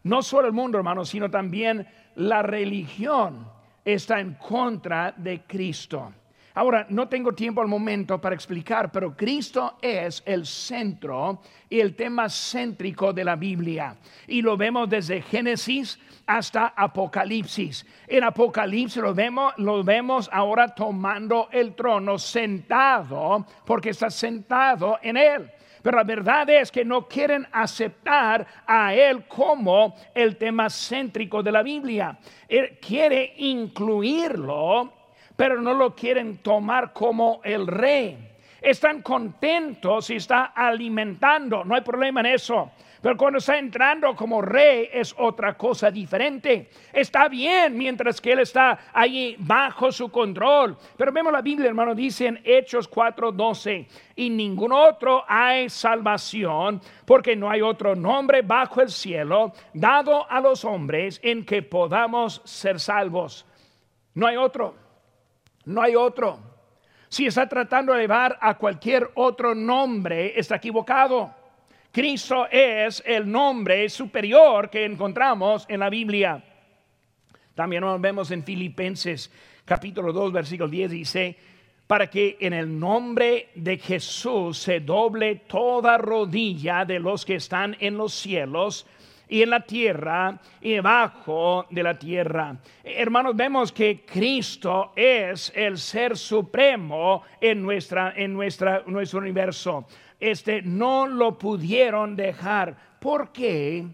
no 0.05 0.23
solo 0.23 0.47
el 0.47 0.55
mundo, 0.55 0.79
hermanos, 0.79 1.11
sino 1.11 1.31
también 1.31 1.87
la 2.15 2.41
religión 2.41 3.47
está 3.85 4.19
en 4.19 4.33
contra 4.33 5.13
de 5.15 5.43
Cristo. 5.43 6.15
Ahora, 6.59 6.85
no 6.89 7.09
tengo 7.09 7.35
tiempo 7.35 7.61
al 7.61 7.69
momento 7.69 8.21
para 8.21 8.35
explicar, 8.35 8.91
pero 8.91 9.17
Cristo 9.17 9.79
es 9.81 10.25
el 10.27 10.45
centro 10.45 11.41
y 11.71 11.79
el 11.79 11.95
tema 11.95 12.29
céntrico 12.29 13.13
de 13.13 13.23
la 13.23 13.37
Biblia. 13.37 13.95
Y 14.27 14.43
lo 14.43 14.57
vemos 14.57 14.91
desde 14.91 15.23
Génesis 15.23 16.01
hasta 16.27 16.75
Apocalipsis. 16.77 17.87
En 18.09 18.25
Apocalipsis 18.25 19.01
lo 19.01 19.15
vemos, 19.15 19.55
lo 19.59 19.85
vemos 19.85 20.29
ahora 20.33 20.67
tomando 20.75 21.49
el 21.53 21.77
trono 21.77 22.19
sentado, 22.19 23.47
porque 23.65 23.91
está 23.91 24.11
sentado 24.11 24.99
en 25.01 25.17
él. 25.17 25.49
Pero 25.81 25.97
la 25.97 26.03
verdad 26.03 26.51
es 26.51 26.73
que 26.73 26.85
no 26.85 27.07
quieren 27.07 27.47
aceptar 27.53 28.45
a 28.67 28.93
Él 28.93 29.29
como 29.29 29.95
el 30.13 30.37
tema 30.37 30.69
céntrico 30.69 31.41
de 31.41 31.53
la 31.53 31.63
Biblia. 31.63 32.19
Él 32.49 32.81
quiere 32.81 33.35
incluirlo, 33.37 34.98
pero 35.39 35.63
no 35.63 35.73
lo 35.73 35.95
quieren 35.95 36.39
tomar 36.39 36.93
como 36.93 37.41
el 37.45 37.69
rey. 37.69 38.19
Están 38.61 39.03
contentos 39.03 40.11
y 40.11 40.17
está 40.17 40.47
alimentando, 40.47 41.65
no 41.65 41.77
hay 41.77 41.83
problema 41.83 42.19
en 42.19 42.27
eso. 42.27 42.73
Pero 43.01 43.17
cuando 43.17 43.39
está 43.39 43.57
entrando 43.57 44.17
como 44.17 44.43
rey 44.43 44.89
es 44.93 45.15
otra 45.17 45.57
cosa 45.57 45.93
diferente. 45.93 46.71
Está 46.93 47.29
bien 47.29 47.79
mientras 47.79 48.21
que 48.21 48.33
él 48.33 48.41
está 48.41 48.91
ahí 48.93 49.37
bajo 49.39 49.93
su 49.93 50.11
control. 50.11 50.77
Pero 50.97 51.13
vemos 51.13 51.33
la 51.33 51.41
Biblia, 51.41 51.69
hermano, 51.69 51.95
dice 51.95 52.27
en 52.27 52.41
Hechos 52.43 52.91
4:12, 52.91 53.87
y 54.17 54.31
ningún 54.31 54.73
otro 54.73 55.23
hay 55.29 55.71
salvación, 55.71 56.81
porque 57.07 57.37
no 57.37 57.49
hay 57.49 57.63
otro 57.63 57.95
nombre 57.95 58.43
bajo 58.43 58.81
el 58.81 58.91
cielo 58.91 59.53
dado 59.73 60.29
a 60.29 60.41
los 60.41 60.65
hombres 60.65 61.21
en 61.23 61.47
que 61.47 61.63
podamos 61.63 62.43
ser 62.45 62.81
salvos. 62.81 63.47
No 64.15 64.27
hay 64.27 64.37
otro. 64.37 64.88
No 65.69 65.83
hay 65.83 65.95
otro. 65.95 66.41
Si 67.11 67.27
está 67.27 67.47
tratando 67.47 67.93
de 67.93 68.01
llevar 68.01 68.39
a 68.41 68.57
cualquier 68.57 69.11
otro 69.15 69.55
nombre, 69.55 70.33
está 70.39 70.57
equivocado. 70.57 71.31
Cristo 71.93 72.47
es 72.51 73.03
el 73.05 73.31
nombre 73.31 73.87
superior 73.91 74.71
que 74.71 74.87
encontramos 74.87 75.67
en 75.69 75.81
la 75.81 75.91
Biblia. 75.91 76.43
También 77.55 77.83
lo 77.83 77.99
vemos 77.99 78.31
en 78.31 78.45
Filipenses 78.45 79.31
capítulo 79.67 80.11
2, 80.11 80.33
versículo 80.33 80.71
10, 80.71 80.91
dice, 80.91 81.37
para 81.87 82.09
que 82.09 82.39
en 82.41 82.55
el 82.55 82.79
nombre 82.79 83.51
de 83.55 83.77
Jesús 83.77 84.57
se 84.57 84.81
doble 84.81 85.37
toda 85.47 85.99
rodilla 85.99 86.87
de 86.87 86.99
los 86.99 87.27
que 87.27 87.35
están 87.35 87.77
en 87.79 87.99
los 87.99 88.15
cielos 88.15 88.87
y 89.29 89.43
en 89.43 89.51
la 89.51 89.61
tierra 89.61 90.39
y 90.61 90.73
debajo 90.75 91.67
de 91.71 91.83
la 91.83 91.99
tierra. 91.99 92.57
Hermanos, 92.83 93.37
vemos 93.37 93.73
que 93.73 94.05
Cristo 94.05 94.93
es 94.97 95.53
el 95.55 95.79
ser 95.79 96.17
supremo 96.17 97.23
en 97.41 97.63
nuestra 97.63 98.13
en 98.17 98.33
nuestra 98.33 98.83
nuestro 98.87 99.21
universo 99.21 99.87
este, 100.21 100.63
no 100.63 101.07
lo 101.07 101.39
pudieron 101.39 102.17
dejar. 102.17 102.89
porque 103.01 103.87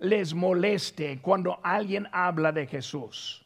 les 0.00 0.34
moleste 0.34 1.20
cuando 1.20 1.60
alguien 1.62 2.08
habla 2.10 2.50
de 2.50 2.66
Jesús? 2.66 3.44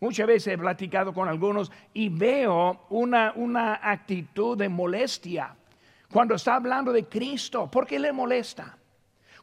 Muchas 0.00 0.26
veces 0.26 0.52
he 0.52 0.58
platicado 0.58 1.14
con 1.14 1.28
algunos 1.28 1.72
y 1.94 2.10
veo 2.10 2.84
una, 2.90 3.32
una 3.36 3.80
actitud 3.82 4.58
de 4.58 4.68
molestia 4.68 5.56
cuando 6.12 6.34
está 6.34 6.56
hablando 6.56 6.92
de 6.92 7.06
Cristo. 7.06 7.70
¿Por 7.70 7.86
qué 7.86 7.98
le 7.98 8.12
molesta? 8.12 8.76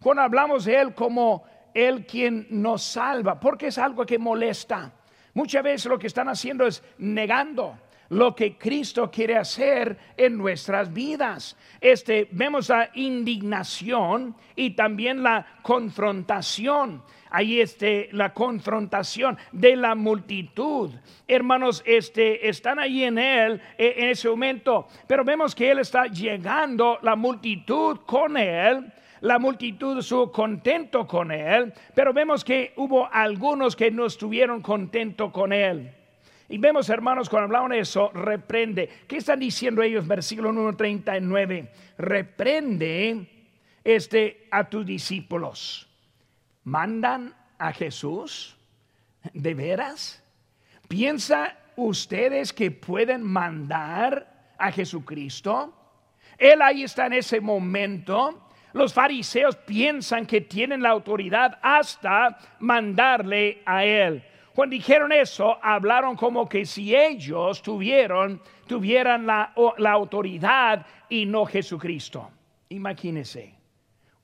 Cuando 0.02 0.24
hablamos 0.24 0.66
de 0.66 0.78
Él 0.78 0.96
como 0.96 1.44
Él 1.76 2.08
quien 2.08 2.48
nos 2.50 2.82
salva, 2.82 3.40
porque 3.40 3.68
es 3.68 3.78
algo 3.78 4.04
que 4.06 4.18
molesta. 4.18 4.92
Muchas 5.36 5.64
veces 5.64 5.86
lo 5.86 6.00
que 6.00 6.08
están 6.08 6.28
haciendo 6.28 6.66
es 6.66 6.84
negando 6.98 7.78
lo 8.10 8.36
que 8.36 8.58
Cristo 8.58 9.10
quiere 9.10 9.38
hacer 9.38 9.98
en 10.18 10.38
nuestras 10.38 10.92
vidas. 10.92 11.56
Este, 11.80 12.28
vemos 12.32 12.68
la 12.68 12.90
indignación 12.96 14.36
y 14.56 14.72
también 14.72 15.24
la 15.24 15.46
confrontación. 15.62 17.04
Ahí 17.30 17.62
este, 17.62 18.10
la 18.12 18.34
confrontación 18.34 19.38
de 19.54 19.78
la 19.78 19.96
multitud. 19.96 20.92
Hermanos, 21.26 21.84
este, 21.86 22.50
están 22.50 22.80
ahí 22.80 23.04
en 23.04 23.18
él 23.18 23.62
e, 23.78 23.94
en 23.98 24.10
ese 24.10 24.28
momento, 24.28 24.88
pero 25.08 25.24
vemos 25.24 25.56
que 25.56 25.72
él 25.72 25.80
está 25.80 26.08
llegando, 26.08 26.98
la 27.04 27.16
multitud 27.16 28.00
con 28.06 28.36
él 28.36 28.92
la 29.22 29.40
multitud 29.40 30.02
su 30.02 30.32
contento 30.32 31.08
con 31.08 31.32
él, 31.32 31.74
pero 31.96 32.14
vemos 32.14 32.44
que 32.44 32.74
hubo 32.76 33.08
algunos 33.12 33.76
que 33.76 33.92
no 33.92 34.06
estuvieron 34.08 34.62
contentos 34.62 35.32
con 35.32 35.54
él. 35.54 35.96
Y 36.50 36.58
vemos, 36.58 36.90
hermanos, 36.90 37.30
cuando 37.30 37.46
hablaban 37.46 37.72
eso, 37.72 38.12
reprende. 38.14 38.90
¿Qué 39.08 39.18
están 39.18 39.40
diciendo 39.40 39.82
ellos? 39.82 40.06
Versículo 40.06 40.52
número 40.52 40.76
39. 40.76 41.72
Reprende 41.98 43.26
este, 43.86 44.48
a 44.52 44.68
tus 44.68 44.86
discípulos. 44.86 45.88
¿Mandan 46.66 47.34
a 47.58 47.72
Jesús? 47.72 48.58
¿De 49.34 49.54
veras? 49.54 50.22
¿Piensa 50.90 51.58
ustedes 51.78 52.52
que 52.52 52.70
pueden 52.70 53.24
mandar 53.24 54.52
a 54.58 54.74
Jesucristo? 54.74 55.74
Él 56.38 56.62
ahí 56.62 56.84
está 56.84 57.06
en 57.06 57.14
ese 57.14 57.40
momento. 57.40 58.50
Los 58.74 58.94
fariseos 58.94 59.56
piensan 59.56 60.26
que 60.26 60.42
tienen 60.42 60.82
la 60.82 60.90
autoridad 60.90 61.60
hasta 61.62 62.38
mandarle 62.60 63.62
a 63.66 63.84
Él. 63.84 64.24
Cuando 64.54 64.76
dijeron 64.76 65.12
eso, 65.12 65.58
hablaron 65.62 66.16
como 66.16 66.48
que 66.48 66.66
si 66.66 66.96
ellos 66.96 67.62
tuvieron, 67.62 68.42
tuvieran 68.68 69.26
la, 69.26 69.54
la 69.78 69.92
autoridad 69.92 70.86
y 71.10 71.26
no 71.26 71.46
Jesucristo. 71.46 72.30
Imagínense, 72.70 73.54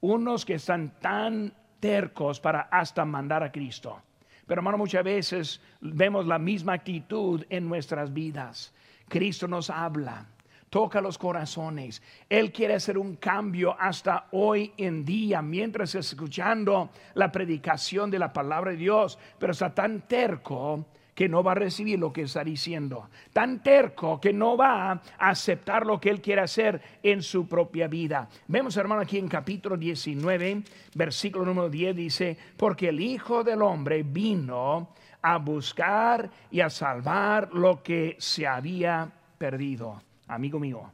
unos 0.01 0.45
que 0.45 0.55
están 0.55 0.99
tan 0.99 1.53
tercos 1.79 2.39
para 2.39 2.61
hasta 2.61 3.05
mandar 3.05 3.43
a 3.43 3.51
Cristo. 3.51 4.01
Pero 4.45 4.59
hermano, 4.59 4.77
muchas 4.77 5.03
veces 5.03 5.61
vemos 5.81 6.25
la 6.25 6.39
misma 6.39 6.73
actitud 6.73 7.43
en 7.49 7.67
nuestras 7.67 8.13
vidas. 8.13 8.73
Cristo 9.09 9.47
nos 9.47 9.69
habla 9.69 10.25
toca 10.69 11.01
los 11.01 11.17
corazones. 11.17 12.01
Él 12.29 12.51
quiere 12.51 12.75
hacer 12.75 12.97
un 12.97 13.15
cambio 13.15 13.75
hasta 13.79 14.27
hoy 14.31 14.73
en 14.77 15.05
día, 15.05 15.41
mientras 15.41 15.95
escuchando 15.95 16.89
la 17.13 17.31
predicación 17.31 18.11
de 18.11 18.19
la 18.19 18.33
palabra 18.33 18.71
de 18.71 18.77
Dios, 18.77 19.17
pero 19.39 19.53
está 19.53 19.73
tan 19.73 20.07
terco 20.07 20.85
que 21.17 21.27
no 21.27 21.41
va 21.41 21.53
a 21.53 21.55
recibir 21.55 21.97
lo 21.97 22.13
que 22.13 22.21
está 22.21 22.43
diciendo, 22.43 23.09
tan 23.33 23.63
terco 23.63 24.21
que 24.21 24.31
no 24.31 24.55
va 24.55 24.91
a 24.91 25.01
aceptar 25.17 25.83
lo 25.83 25.99
que 25.99 26.11
Él 26.11 26.21
quiere 26.21 26.41
hacer 26.41 26.79
en 27.01 27.23
su 27.23 27.47
propia 27.47 27.87
vida. 27.87 28.29
Vemos, 28.47 28.77
hermano, 28.77 29.01
aquí 29.01 29.17
en 29.17 29.27
capítulo 29.27 29.77
19, 29.77 30.61
versículo 30.93 31.43
número 31.43 31.71
10 31.71 31.95
dice, 31.95 32.37
porque 32.55 32.89
el 32.89 32.99
Hijo 32.99 33.43
del 33.43 33.63
Hombre 33.63 34.03
vino 34.03 34.89
a 35.23 35.37
buscar 35.37 36.29
y 36.51 36.61
a 36.61 36.69
salvar 36.69 37.51
lo 37.51 37.81
que 37.81 38.15
se 38.19 38.45
había 38.45 39.11
perdido 39.39 40.06
amigo 40.27 40.59
mío, 40.59 40.91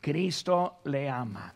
Cristo 0.00 0.80
le 0.84 1.08
ama. 1.08 1.54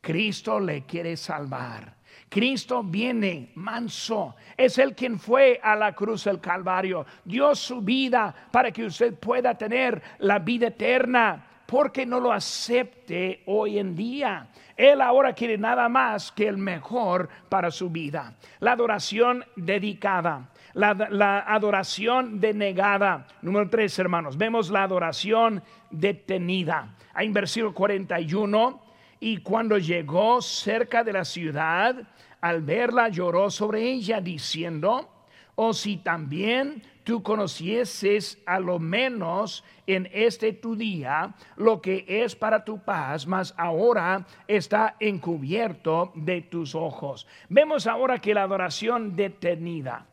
Cristo 0.00 0.60
le 0.60 0.84
quiere 0.84 1.16
salvar. 1.16 1.96
Cristo 2.28 2.82
viene 2.82 3.52
manso. 3.54 4.36
Es 4.56 4.78
el 4.78 4.94
quien 4.94 5.18
fue 5.18 5.60
a 5.62 5.74
la 5.74 5.94
cruz 5.94 6.24
del 6.24 6.40
Calvario. 6.40 7.06
Dio 7.24 7.54
su 7.54 7.80
vida 7.80 8.34
para 8.50 8.70
que 8.70 8.84
usted 8.84 9.14
pueda 9.14 9.56
tener 9.56 10.00
la 10.18 10.38
vida 10.38 10.68
eterna. 10.68 11.44
Porque 11.66 12.06
no 12.06 12.18
lo 12.18 12.32
acepte 12.32 13.42
hoy 13.46 13.78
en 13.78 13.94
día. 13.94 14.48
Él 14.74 15.02
ahora 15.02 15.34
quiere 15.34 15.58
nada 15.58 15.88
más 15.88 16.32
que 16.32 16.48
el 16.48 16.56
mejor 16.56 17.28
para 17.48 17.70
su 17.70 17.90
vida. 17.90 18.34
La 18.60 18.72
adoración 18.72 19.44
dedicada 19.56 20.48
la, 20.74 21.44
adoración 21.46 22.40
denegada. 22.40 23.26
Número 23.42 23.68
tres, 23.68 23.98
hermanos, 23.98 24.36
vemos 24.36 24.70
la 24.70 24.82
adoración 24.82 25.62
detenida. 25.90 26.94
Hay 27.14 27.26
en 27.26 27.32
versículo 27.32 27.74
41, 27.74 28.82
y 29.20 29.38
cuando 29.38 29.78
llegó 29.78 30.40
cerca 30.40 31.02
de 31.02 31.12
la 31.12 31.24
ciudad, 31.24 31.96
al 32.40 32.62
verla 32.62 33.08
lloró 33.08 33.50
sobre 33.50 33.82
ella, 33.82 34.20
diciendo, 34.20 35.10
o 35.56 35.68
oh, 35.68 35.72
si 35.72 35.96
también 35.96 36.82
tú 37.02 37.22
conocieses 37.22 38.38
a 38.46 38.60
lo 38.60 38.78
menos 38.78 39.64
en 39.88 40.08
este 40.12 40.52
tu 40.52 40.76
día 40.76 41.34
lo 41.56 41.80
que 41.80 42.04
es 42.06 42.36
para 42.36 42.64
tu 42.64 42.84
paz, 42.84 43.26
mas 43.26 43.54
ahora 43.56 44.24
está 44.46 44.94
encubierto 45.00 46.12
de 46.14 46.42
tus 46.42 46.76
ojos. 46.76 47.26
Vemos 47.48 47.88
ahora 47.88 48.20
que 48.20 48.34
la 48.34 48.42
adoración 48.42 49.16
detenida 49.16 50.06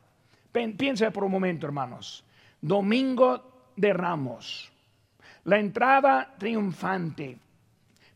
Piensa 0.78 1.12
por 1.12 1.26
un 1.26 1.32
momento, 1.32 1.66
hermanos. 1.66 2.24
Domingo 2.62 3.72
de 3.76 3.92
Ramos. 3.92 4.72
La 5.44 5.60
entrada 5.60 6.34
triunfante. 6.38 7.38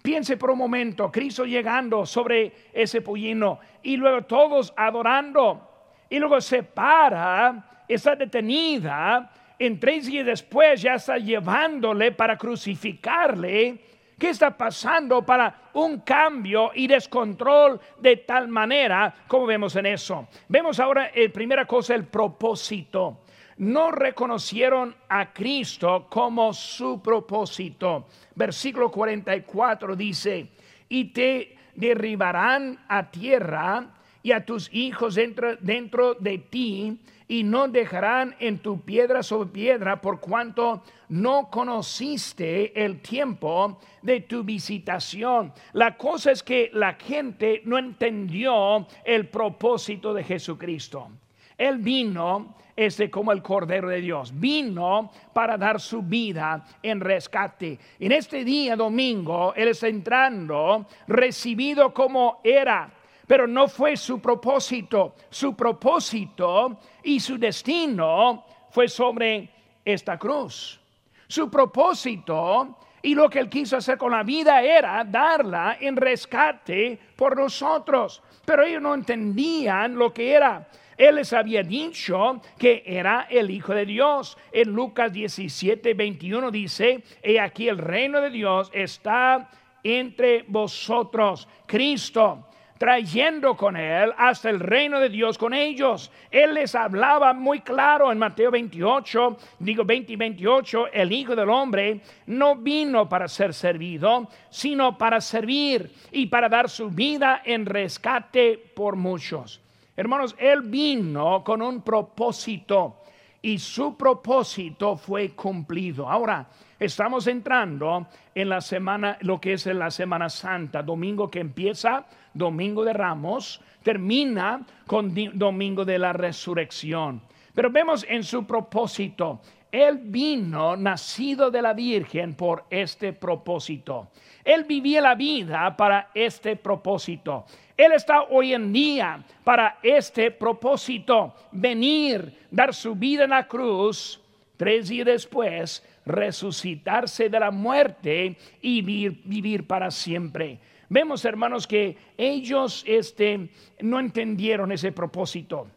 Piense 0.02 0.38
por 0.38 0.52
un 0.52 0.58
momento, 0.58 1.12
Cristo 1.12 1.45
llegando 1.45 2.06
sobre 2.06 2.69
ese 2.71 3.02
pollino 3.02 3.60
y 3.84 3.97
luego 3.97 4.23
todos 4.23 4.73
adorando. 4.78 5.67
Y 6.10 6.17
luego 6.17 6.39
se 6.39 6.63
para, 6.63 7.84
está 7.88 8.15
detenida 8.15 9.30
en 9.60 9.78
tres 9.78 10.08
días 10.08 10.25
después 10.25 10.82
ya 10.82 10.95
está 10.95 11.17
llevándole 11.17 12.13
para 12.13 12.38
crucificarle. 12.38 13.78
¿Qué 14.19 14.32
está 14.32 14.58
pasando 14.58 15.25
para 15.25 15.69
un 15.73 16.01
cambio 16.01 16.71
y 16.75 16.88
descontrol 16.88 17.79
de 17.99 18.17
tal 18.17 18.49
manera 18.49 19.15
como 19.25 19.45
vemos 19.45 19.77
en 19.77 19.86
eso? 19.86 20.27
Vemos 20.49 20.77
ahora, 20.82 21.10
la 21.15 21.32
primera 21.32 21.65
cosa, 21.65 21.95
el 21.95 22.03
propósito. 22.03 23.21
No 23.60 23.91
reconocieron 23.91 24.93
a 25.08 25.32
Cristo 25.32 26.08
como 26.10 26.53
su 26.53 27.01
propósito. 27.01 28.08
Versículo 28.36 28.91
44 28.91 29.95
dice, 29.95 30.49
y 30.89 31.05
te 31.05 31.55
derribarán 31.75 32.77
a 32.89 33.10
tierra 33.10 33.88
y 34.21 34.34
a 34.34 34.45
tus 34.45 34.69
hijos 34.73 35.15
dentro, 35.15 35.55
dentro 35.62 36.15
de 36.15 36.39
ti 36.39 36.99
y 37.30 37.44
no 37.44 37.68
dejarán 37.68 38.36
en 38.39 38.58
tu 38.58 38.82
piedra 38.82 39.22
sobre 39.22 39.52
piedra 39.52 40.02
por 40.02 40.20
cuanto 40.20 40.82
no 41.10 41.50
conociste 41.52 42.84
el 42.84 43.02
tiempo 43.02 43.78
de 44.02 44.22
tu 44.22 44.44
visitación. 44.44 45.54
La 45.74 45.96
cosa 45.96 46.32
es 46.32 46.42
que 46.42 46.72
la 46.74 46.96
gente 46.96 47.62
no 47.65 47.78
entendió 47.78 48.88
el 49.06 49.30
propósito 49.30 50.12
de 50.12 50.24
Jesucristo. 50.24 51.10
Él 51.56 51.78
vino 51.78 52.56
este 52.76 53.12
como 53.12 53.32
el 53.32 53.44
Cordero 53.44 53.89
de 53.89 54.02
Dios. 54.02 54.32
Vino 54.34 55.12
para 55.32 55.56
dar 55.56 55.80
su 55.80 56.02
vida 56.02 56.65
en 56.82 57.00
rescate. 57.00 57.78
En 58.00 58.12
este 58.12 58.44
día 58.44 58.76
domingo, 58.76 59.54
Él 59.54 59.68
está 59.68 59.88
entrando 59.88 60.88
recibido 61.06 61.94
como 61.94 62.39
era 62.44 62.92
pero 63.30 63.46
no 63.46 63.68
fue 63.68 63.96
su 63.96 64.20
propósito. 64.20 65.13
Su 65.30 65.56
propósito 65.56 66.80
y 67.04 67.20
su 67.20 67.38
destino 67.38 68.44
fue 68.72 68.88
sobre 68.88 69.48
esta 69.86 70.18
cruz. 70.18 70.80
Su 71.28 71.48
propósito 71.48 72.76
y 73.04 73.13
lo 73.13 73.30
que 73.30 73.38
él 73.38 73.48
quiso 73.48 73.78
hacer 73.78 74.00
con 74.00 74.13
la 74.13 74.24
vida 74.24 74.63
era 74.63 75.04
darla 75.04 75.78
en 75.80 75.96
rescate 75.96 76.98
por 77.15 77.38
nosotros. 77.38 78.24
Pero 78.44 78.63
ellos 78.63 78.82
no 78.82 78.96
entendían 78.96 79.96
lo 79.96 80.12
que 80.12 80.32
era. 80.32 80.68
Él 80.98 81.18
les 81.18 81.32
había 81.32 81.62
dicho 81.62 82.42
que 82.58 82.82
era 82.84 83.28
el 83.30 83.52
Hijo 83.52 83.76
de 83.76 83.86
Dios. 83.86 84.39
En 84.52 84.72
Lucas 84.72 85.13
17, 85.13 85.94
21 85.94 86.50
dice, 86.50 87.04
he 87.22 87.39
aquí 87.39 87.70
el 87.70 87.78
reino 87.78 88.22
de 88.22 88.32
Dios 88.32 88.72
está 88.74 89.52
entre 89.84 90.46
vosotros. 90.48 91.48
Cristo 91.68 92.49
trayendo 92.80 93.58
con 93.58 93.76
él 93.76 94.12
hasta 94.18 94.50
el 94.50 94.60
reino 94.60 95.00
de 95.02 95.10
Dios 95.10 95.38
con 95.38 95.54
ellos. 95.54 96.10
Él 96.32 96.56
les 96.56 96.74
hablaba 96.74 97.34
muy 97.34 97.60
claro 97.60 98.10
en 98.12 98.18
Mateo 98.18 98.50
28, 98.50 99.38
digo 99.60 99.84
20 99.84 100.13
y 100.13 100.15
28, 100.15 100.88
el 100.94 101.12
Hijo 101.12 101.36
del 101.36 101.50
Hombre 101.50 102.00
no 102.26 102.56
vino 102.56 103.08
para 103.08 103.28
ser 103.28 103.54
servido, 103.54 104.30
sino 104.50 104.98
para 104.98 105.20
servir 105.20 105.92
y 106.12 106.28
para 106.28 106.48
dar 106.48 106.70
su 106.70 106.89
vida 106.89 107.42
en 107.44 107.65
rescate 107.65 108.58
por 108.58 108.96
muchos. 108.96 109.62
Hermanos, 109.98 110.34
Él 110.39 110.62
vino 110.62 111.44
con 111.44 111.62
un 111.62 111.82
propósito 111.82 113.02
y 113.42 113.60
su 113.60 113.98
propósito 113.98 114.96
fue 114.96 115.32
cumplido. 115.32 116.10
Ahora, 116.10 116.48
estamos 116.80 117.28
entrando 117.28 118.08
en 118.34 118.50
la 118.50 118.62
semana, 118.62 119.18
lo 119.22 119.39
que 119.39 119.54
es 119.54 119.65
la 119.65 119.92
Semana 119.92 120.30
Santa, 120.30 120.82
domingo 120.82 121.30
que 121.30 121.39
empieza 121.39 122.06
Domingo 122.34 122.84
de 122.84 122.94
Ramos, 122.94 123.62
termina 123.84 124.65
con 124.88 125.13
Domingo 125.34 125.84
de 125.86 126.00
la 126.00 126.13
Resurrección. 126.13 127.22
Pero 127.54 127.70
vemos 127.70 128.06
en 128.08 128.24
su 128.24 128.46
propósito, 128.46 129.42
Él 129.72 130.00
vino 130.04 130.78
nacido 130.78 131.52
de 131.52 131.62
la 131.62 131.74
Virgen 131.74 132.36
por 132.36 132.65
este 132.70 133.13
propósito. 133.13 134.10
Él 134.44 134.63
vivía 134.63 135.02
la 135.02 135.15
vida 135.15 135.76
para 135.76 136.10
este 136.13 136.56
propósito. 136.56 137.46
Él 137.76 137.92
está 137.92 138.24
hoy 138.24 138.54
en 138.54 138.72
día 138.72 139.24
para 139.44 139.80
este 139.84 140.32
propósito, 140.32 141.34
venir, 141.52 142.48
dar 142.52 142.74
su 142.74 142.96
vida 142.96 143.24
en 143.24 143.30
la 143.32 143.48
cruz, 143.48 144.22
tres 144.58 144.89
días 144.89 145.06
después, 145.06 145.86
resucitarse 146.10 147.30
de 147.30 147.39
la 147.39 147.52
muerte 147.52 148.36
y 148.62 148.82
vivir, 148.82 149.67
para 149.67 149.91
siempre. 149.91 150.60
Vemos, 150.89 151.24
hermanos, 151.24 151.67
que 151.67 151.95
ellos 152.17 152.84
este, 152.88 153.50
no 153.80 154.00
entendieron 154.00 154.72
ese 154.72 154.91
propósito, 154.91 155.67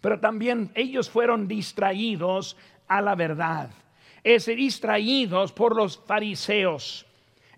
pero 0.00 0.18
también 0.18 0.70
ellos 0.74 1.08
fueron 1.08 1.46
distraídos 1.46 2.56
a 2.88 3.00
la 3.00 3.14
verdad. 3.14 3.70
Es 4.24 4.46
distraídos 4.46 5.52
por 5.52 5.76
los 5.76 5.98
fariseos 5.98 7.06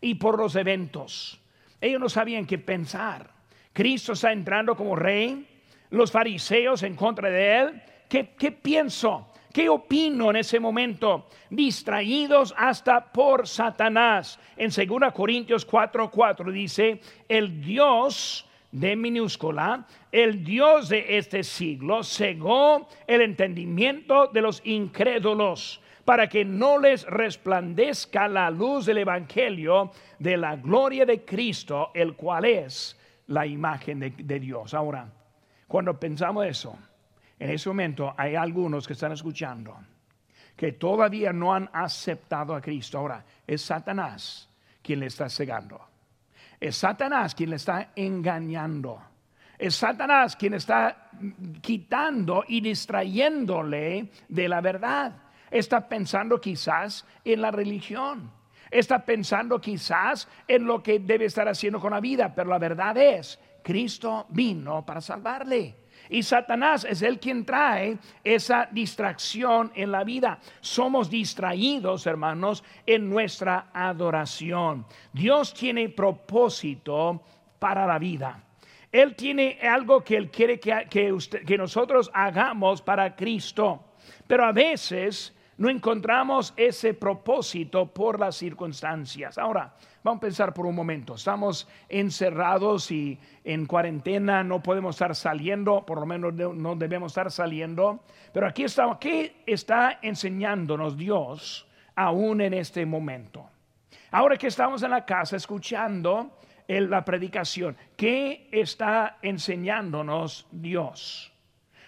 y 0.01 0.15
por 0.15 0.39
los 0.39 0.57
eventos. 0.57 1.41
Ellos 1.81 2.01
no 2.01 2.09
sabían 2.09 2.47
qué 2.47 2.59
pensar. 2.59 3.31
Cristo 3.73 4.13
está 4.13 4.33
entrando 4.33 4.77
como 4.77 4.95
rey, 4.95 5.47
los 5.91 6.13
fariseos 6.13 6.83
en 6.83 6.95
contra 6.97 7.31
de 7.31 7.59
él. 7.59 7.83
¿Qué, 8.09 8.35
qué 8.39 8.53
pienso? 8.53 9.34
¿Qué 9.55 9.69
opino 9.69 10.31
en 10.31 10.37
ese 10.37 10.59
momento? 10.59 11.29
Distraídos 11.49 12.53
hasta 12.59 13.13
por 13.13 13.47
Satanás. 13.47 14.37
En 14.57 14.69
2 14.69 15.13
Corintios 15.13 15.65
4:4 15.65 16.11
4 16.11 16.51
dice, 16.51 17.01
el 17.29 17.61
Dios 17.61 18.51
de 18.73 18.97
minúscula, 18.97 19.87
el 20.11 20.43
Dios 20.43 20.89
de 20.89 21.19
este 21.19 21.45
siglo 21.45 22.03
cegó 22.03 22.89
el 23.07 23.21
entendimiento 23.21 24.27
de 24.27 24.41
los 24.41 24.61
incrédulos 24.65 25.81
para 26.05 26.29
que 26.29 26.45
no 26.45 26.81
les 26.81 27.07
resplandezca 27.07 28.27
la 28.27 28.51
luz 28.51 28.87
del 28.87 28.99
Evangelio 28.99 29.93
de 30.19 30.37
la 30.37 30.57
gloria 30.57 31.07
de 31.07 31.25
Cristo, 31.25 31.93
el 31.95 32.17
cual 32.17 32.47
es 32.47 33.01
la 33.29 33.47
imagen 33.47 34.01
de, 34.01 34.11
de 34.11 34.41
Dios. 34.41 34.75
Ahora, 34.75 35.09
cuando 35.69 35.97
pensamos 36.01 36.45
eso, 36.45 36.77
en 37.39 37.51
ese 37.51 37.69
momento 37.69 38.15
hay 38.17 38.35
algunos 38.37 38.87
que 38.87 38.93
están 38.93 39.13
escuchando 39.13 39.77
que 40.57 40.73
todavía 40.73 41.33
no 41.33 41.53
han 41.53 41.69
aceptado 41.73 42.55
a 42.55 42.61
Cristo. 42.61 42.99
Ahora, 42.99 43.25
es 43.47 43.63
Satanás 43.63 44.49
quien 44.83 45.01
le 45.01 45.07
está 45.07 45.29
cegando. 45.29 45.81
Es 46.61 46.77
Satanás 46.77 47.35
quien 47.35 47.51
le 47.51 47.57
está 47.57 47.91
engañando. 47.97 49.03
Es 49.59 49.77
Satanás 49.77 50.37
quien 50.37 50.55
está 50.55 51.11
quitando 51.61 52.45
y 52.47 52.61
distrayéndole 52.61 54.11
de 54.29 54.49
la 54.49 54.61
verdad. 54.61 55.13
Está 55.51 55.89
pensando 55.89 56.41
quizás 56.41 57.05
en 57.25 57.41
la 57.41 57.51
religión. 57.51 58.31
Está 58.71 59.05
pensando 59.05 59.61
quizás 59.61 60.29
en 60.49 60.65
lo 60.65 60.83
que 60.83 60.99
debe 60.99 61.27
estar 61.27 61.49
haciendo 61.49 61.81
con 61.81 61.93
la 61.93 62.01
vida. 62.01 62.35
Pero 62.35 62.51
la 62.51 62.59
verdad 62.59 62.97
es, 62.97 63.39
Cristo 63.63 64.27
vino 64.31 64.85
para 64.85 65.01
salvarle. 65.01 65.84
Y 66.11 66.23
Satanás 66.23 66.87
es 66.89 67.03
el 67.03 67.19
quien 67.19 67.45
trae 67.45 67.99
esa 68.23 68.69
distracción 68.71 69.73
en 69.75 69.91
la 69.91 70.05
vida. 70.05 70.39
Somos 70.61 71.09
distraídos, 71.09 72.07
hermanos, 72.07 72.63
en 72.87 73.09
nuestra 73.09 73.71
adoración. 73.73 74.87
Dios 75.13 75.55
tiene 75.55 75.89
propósito 75.89 77.23
para 77.59 77.87
la 77.87 77.99
vida. 77.99 78.43
Él 78.93 79.17
tiene 79.17 79.59
algo 79.63 80.05
que 80.05 80.17
Él 80.17 80.31
quiere 80.31 80.61
que, 80.61 80.87
que 80.89 81.59
nosotros 81.59 82.11
hagamos 82.15 82.81
para 82.83 83.17
Cristo. 83.17 83.85
Pero 84.27 84.45
a 84.45 84.53
veces 84.53 85.35
no 85.57 85.69
encontramos 85.69 86.53
ese 86.57 86.95
propósito 86.95 87.87
por 87.87 88.19
las 88.19 88.37
circunstancias. 88.37 89.39
Ahora, 89.39 89.75
Vamos 90.05 90.19
a 90.19 90.21
pensar 90.21 90.53
por 90.53 90.67
un 90.67 90.75
momento. 90.75 91.15
Estamos 91.15 91.67
encerrados 91.89 92.91
y 92.91 93.19
en 93.43 93.65
cuarentena, 93.65 94.45
no 94.45 94.63
podemos 94.63 94.97
estar 94.97 95.15
saliendo, 95.17 95.87
por 95.87 95.99
lo 95.99 96.05
menos 96.05 96.35
no 96.35 96.77
debemos 96.77 97.13
estar 97.13 97.31
saliendo. 97.31 98.05
Pero 98.31 98.47
aquí 98.47 98.65
estamos. 98.65 98.99
¿Qué 98.99 99.43
está 99.47 100.01
enseñándonos 100.03 100.99
Dios 100.99 101.67
aún 101.97 102.43
en 102.43 102.53
este 102.53 102.85
momento? 102.85 103.49
Ahora 104.11 104.37
que 104.37 104.49
estamos 104.49 104.83
en 104.83 104.91
la 104.91 105.07
casa 105.07 105.37
escuchando 105.37 106.37
la 106.69 107.03
predicación, 107.03 107.75
¿qué 107.97 108.51
está 108.53 109.17
enseñándonos 109.23 110.47
Dios? 110.51 111.34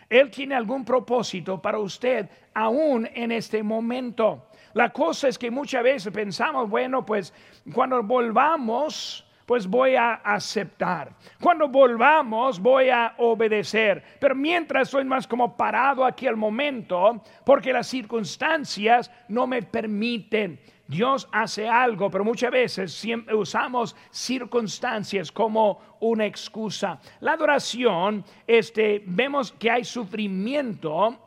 Él 0.08 0.30
tiene 0.30 0.54
algún 0.54 0.84
propósito 0.84 1.60
para 1.60 1.78
usted 1.78 2.28
aún 2.54 3.08
en 3.14 3.32
este 3.32 3.62
momento. 3.62 4.46
La 4.74 4.90
cosa 4.90 5.28
es 5.28 5.38
que 5.38 5.50
muchas 5.50 5.82
veces 5.82 6.12
pensamos, 6.12 6.68
bueno, 6.68 7.04
pues 7.04 7.32
cuando 7.72 8.02
volvamos, 8.02 9.26
pues 9.46 9.66
voy 9.66 9.94
a 9.94 10.14
aceptar. 10.14 11.12
Cuando 11.40 11.68
volvamos, 11.68 12.60
voy 12.60 12.90
a 12.90 13.14
obedecer. 13.18 14.02
Pero 14.20 14.34
mientras 14.34 14.90
soy 14.90 15.04
más 15.04 15.26
como 15.26 15.56
parado 15.56 16.04
aquí 16.04 16.26
al 16.26 16.36
momento, 16.36 17.22
porque 17.44 17.72
las 17.72 17.86
circunstancias 17.86 19.10
no 19.28 19.46
me 19.46 19.62
permiten. 19.62 20.60
Dios 20.88 21.28
hace 21.32 21.68
algo, 21.68 22.10
pero 22.10 22.24
muchas 22.24 22.50
veces 22.50 23.06
usamos 23.32 23.96
circunstancias 24.10 25.32
como 25.32 25.80
una 26.00 26.26
excusa. 26.26 27.00
La 27.20 27.32
adoración, 27.32 28.24
este, 28.46 29.02
vemos 29.06 29.52
que 29.52 29.70
hay 29.70 29.84
sufrimiento 29.84 31.18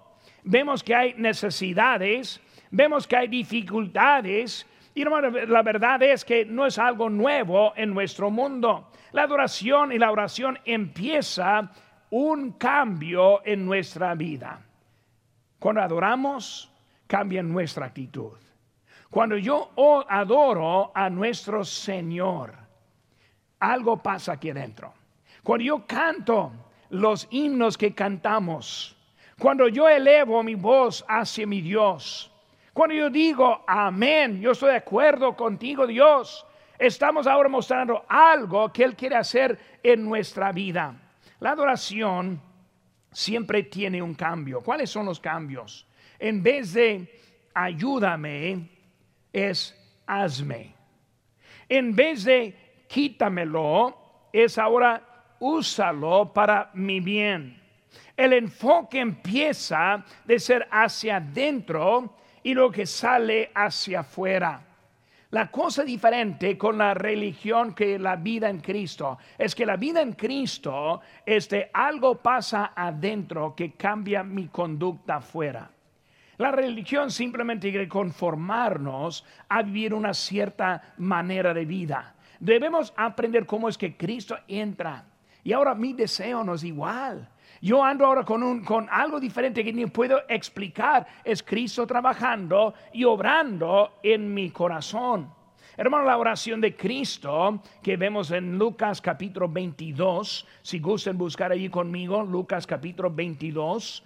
vemos 0.44 0.84
que 0.84 0.96
hay 0.96 1.14
necesidades, 1.16 2.42
vemos 2.72 3.08
que 3.08 3.16
hay 3.16 3.28
dificultades. 3.28 4.66
Y 4.96 5.04
la 5.04 5.62
verdad 5.62 6.02
es 6.04 6.26
que 6.26 6.46
no 6.46 6.66
es 6.66 6.78
algo 6.78 7.10
nuevo 7.10 7.74
en 7.76 7.94
nuestro 7.94 8.30
mundo. 8.30 8.92
La 9.12 9.24
adoración 9.24 9.92
y 9.92 9.98
la 9.98 10.12
oración 10.12 10.60
empieza 10.66 11.72
un 12.10 12.54
cambio 12.54 13.46
en 13.46 13.66
nuestra 13.66 14.16
vida. 14.16 14.62
Cuando 15.60 15.82
adoramos, 15.82 16.72
cambia 17.08 17.44
nuestra 17.44 17.86
actitud. 17.86 18.38
Cuando 19.10 19.38
yo 19.38 19.72
adoro 20.08 20.92
a 20.94 21.10
nuestro 21.10 21.66
Señor, 21.66 22.54
algo 23.60 23.98
pasa 23.98 24.34
aquí 24.34 24.52
adentro. 24.52 24.94
Cuando 25.44 25.66
yo 25.66 25.88
canto 25.88 26.52
los 26.90 27.28
himnos 27.32 27.78
que 27.78 27.94
cantamos, 27.94 28.96
cuando 29.40 29.68
yo 29.68 29.88
elevo 29.88 30.44
mi 30.44 30.56
voz 30.56 31.04
hacia 31.08 31.48
mi 31.48 31.62
Dios, 31.62 32.32
cuando 32.74 32.94
yo 32.94 33.10
digo 33.10 33.64
amén, 33.68 34.40
yo 34.42 34.52
estoy 34.52 34.72
de 34.72 34.78
acuerdo 34.78 35.36
contigo, 35.36 35.88
Dios, 35.88 36.46
estamos 36.78 37.26
ahora 37.26 37.50
mostrando 37.50 38.06
algo 38.08 38.72
que 38.72 38.84
Él 38.84 38.96
quiere 38.96 39.16
hacer 39.16 39.58
en 39.82 40.06
nuestra 40.06 40.52
vida. 40.52 40.94
La 41.40 41.52
adoración 41.52 42.40
siempre 43.12 43.64
tiene 43.64 44.02
un 44.02 44.14
cambio. 44.14 44.62
¿Cuáles 44.62 44.90
son 44.90 45.06
los 45.08 45.20
cambios? 45.20 45.88
En 46.20 46.44
vez 46.44 46.74
de 46.74 47.22
ayúdame, 47.54 48.70
es 49.40 49.76
hazme. 50.06 50.74
En 51.68 51.96
vez 51.96 52.24
de 52.24 52.86
quítamelo, 52.88 53.98
es 54.34 54.58
ahora 54.58 55.36
úsalo 55.40 56.34
para 56.34 56.72
mi 56.74 57.00
bien. 57.00 57.60
El 58.16 58.34
enfoque 58.34 59.00
empieza 59.00 60.04
de 60.26 60.40
ser 60.40 60.68
hacia 60.72 61.18
adentro 61.18 62.18
y 62.44 62.54
lo 62.54 62.72
que 62.72 62.86
sale 62.86 63.52
hacia 63.54 64.02
afuera. 64.02 64.66
La 65.32 65.52
cosa 65.52 65.84
diferente 65.84 66.58
con 66.58 66.80
la 66.80 66.96
religión 66.96 67.76
que 67.76 68.00
la 68.00 68.16
vida 68.16 68.50
en 68.50 68.62
Cristo 68.62 69.20
es 69.38 69.54
que 69.54 69.66
la 69.66 69.78
vida 69.78 70.02
en 70.02 70.14
Cristo, 70.14 71.02
este 71.24 71.70
algo 71.72 72.16
pasa 72.16 72.74
adentro 72.76 73.54
que 73.56 73.74
cambia 73.74 74.24
mi 74.24 74.48
conducta 74.48 75.18
afuera. 75.18 75.70
La 76.40 76.52
religión 76.52 77.12
simplemente 77.12 77.70
quiere 77.70 77.90
conformarnos 77.90 79.26
a 79.50 79.62
vivir 79.62 79.94
una 79.94 80.14
cierta 80.14 80.94
manera 80.98 81.54
de 81.54 81.66
vida. 81.66 82.16
Debemos 82.40 82.94
aprender 82.96 83.46
cómo 83.46 83.68
es 83.68 83.78
que 83.78 83.98
Cristo 83.98 84.38
entra. 84.48 85.04
Y 85.44 85.52
ahora 85.52 85.76
mi 85.76 85.92
deseo 85.92 86.46
no 86.46 86.54
es 86.54 86.64
igual. 86.64 87.28
Yo 87.62 87.84
ando 87.84 88.06
ahora 88.06 88.24
con, 88.24 88.42
un, 88.42 88.64
con 88.64 88.88
algo 88.90 89.20
diferente 89.20 89.66
que 89.66 89.74
ni 89.74 89.86
puedo 89.88 90.22
explicar. 90.30 91.06
Es 91.26 91.44
Cristo 91.44 91.86
trabajando 91.86 92.74
y 92.94 93.04
obrando 93.04 94.00
en 94.02 94.34
mi 94.34 94.50
corazón. 94.50 95.34
Hermano, 95.76 96.06
la 96.06 96.18
oración 96.18 96.62
de 96.62 96.74
Cristo 96.74 97.62
que 97.84 97.98
vemos 97.98 98.32
en 98.32 98.58
Lucas 98.58 99.02
capítulo 99.02 99.50
22, 99.50 100.48
si 100.62 100.80
gusten 100.80 101.18
buscar 101.18 101.52
allí 101.52 101.68
conmigo, 101.68 102.24
Lucas 102.24 102.66
capítulo 102.66 103.12
22, 103.12 104.06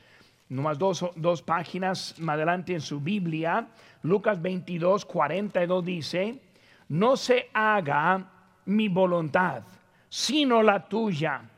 nomás 0.54 0.78
dos, 0.78 1.06
dos 1.16 1.42
páginas 1.42 2.16
más 2.20 2.36
adelante 2.36 2.74
en 2.74 2.82
su 2.82 3.00
Biblia, 3.00 3.68
Lucas 4.04 4.42
22, 4.42 5.06
42 5.06 5.86
dice, 5.86 6.40
no 6.90 7.18
se 7.18 7.50
haga 7.54 8.30
mi 8.66 8.88
voluntad, 8.88 9.64
sino 10.10 10.62
la 10.62 10.88
tuya 10.88 11.50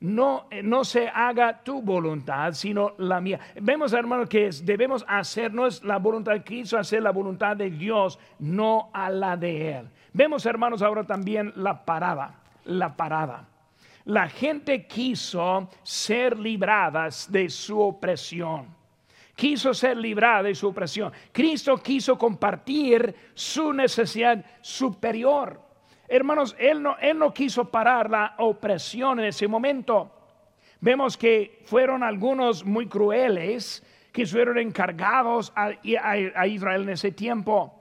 no, 0.00 0.46
eh, 0.50 0.62
no 0.62 0.84
se 0.84 1.08
haga 1.08 1.62
tu 1.62 1.82
voluntad, 1.82 2.52
sino 2.52 2.94
la 2.98 3.20
mía. 3.20 3.40
Vemos, 3.60 3.92
hermano, 3.92 4.26
que 4.26 4.50
debemos 4.62 5.04
hacer, 5.08 5.52
no 5.52 5.66
es 5.66 5.82
la 5.82 5.98
voluntad 5.98 6.32
de 6.32 6.44
Cristo, 6.44 6.78
hacer 6.78 7.02
la 7.02 7.10
voluntad 7.10 7.56
de 7.56 7.70
Dios, 7.70 8.18
no 8.38 8.90
a 8.92 9.10
la 9.10 9.36
de 9.36 9.78
Él. 9.78 9.88
Vemos, 10.12 10.46
hermanos, 10.46 10.82
ahora 10.82 11.04
también 11.04 11.52
la 11.56 11.84
parada, 11.84 12.34
la 12.64 12.96
parada. 12.96 13.48
La 14.08 14.26
gente 14.26 14.86
quiso 14.86 15.68
ser 15.82 16.38
libradas 16.38 17.30
de 17.30 17.50
su 17.50 17.78
opresión. 17.78 18.74
Quiso 19.36 19.74
ser 19.74 19.98
librada 19.98 20.44
de 20.44 20.54
su 20.54 20.68
opresión. 20.68 21.12
Cristo 21.30 21.76
quiso 21.76 22.16
compartir 22.16 23.14
su 23.34 23.70
necesidad 23.70 24.42
superior. 24.62 25.60
Hermanos, 26.08 26.56
él 26.58 26.82
no, 26.82 26.96
él 26.98 27.18
no 27.18 27.34
quiso 27.34 27.70
parar 27.70 28.08
la 28.08 28.34
opresión 28.38 29.20
en 29.20 29.26
ese 29.26 29.46
momento. 29.46 30.10
Vemos 30.80 31.18
que 31.18 31.60
fueron 31.66 32.02
algunos 32.02 32.64
muy 32.64 32.86
crueles 32.86 33.84
que 34.10 34.24
fueron 34.24 34.56
encargados 34.56 35.52
a, 35.54 35.72
Israel 35.82 36.84
en 36.84 36.88
ese 36.88 37.12
tiempo. 37.12 37.74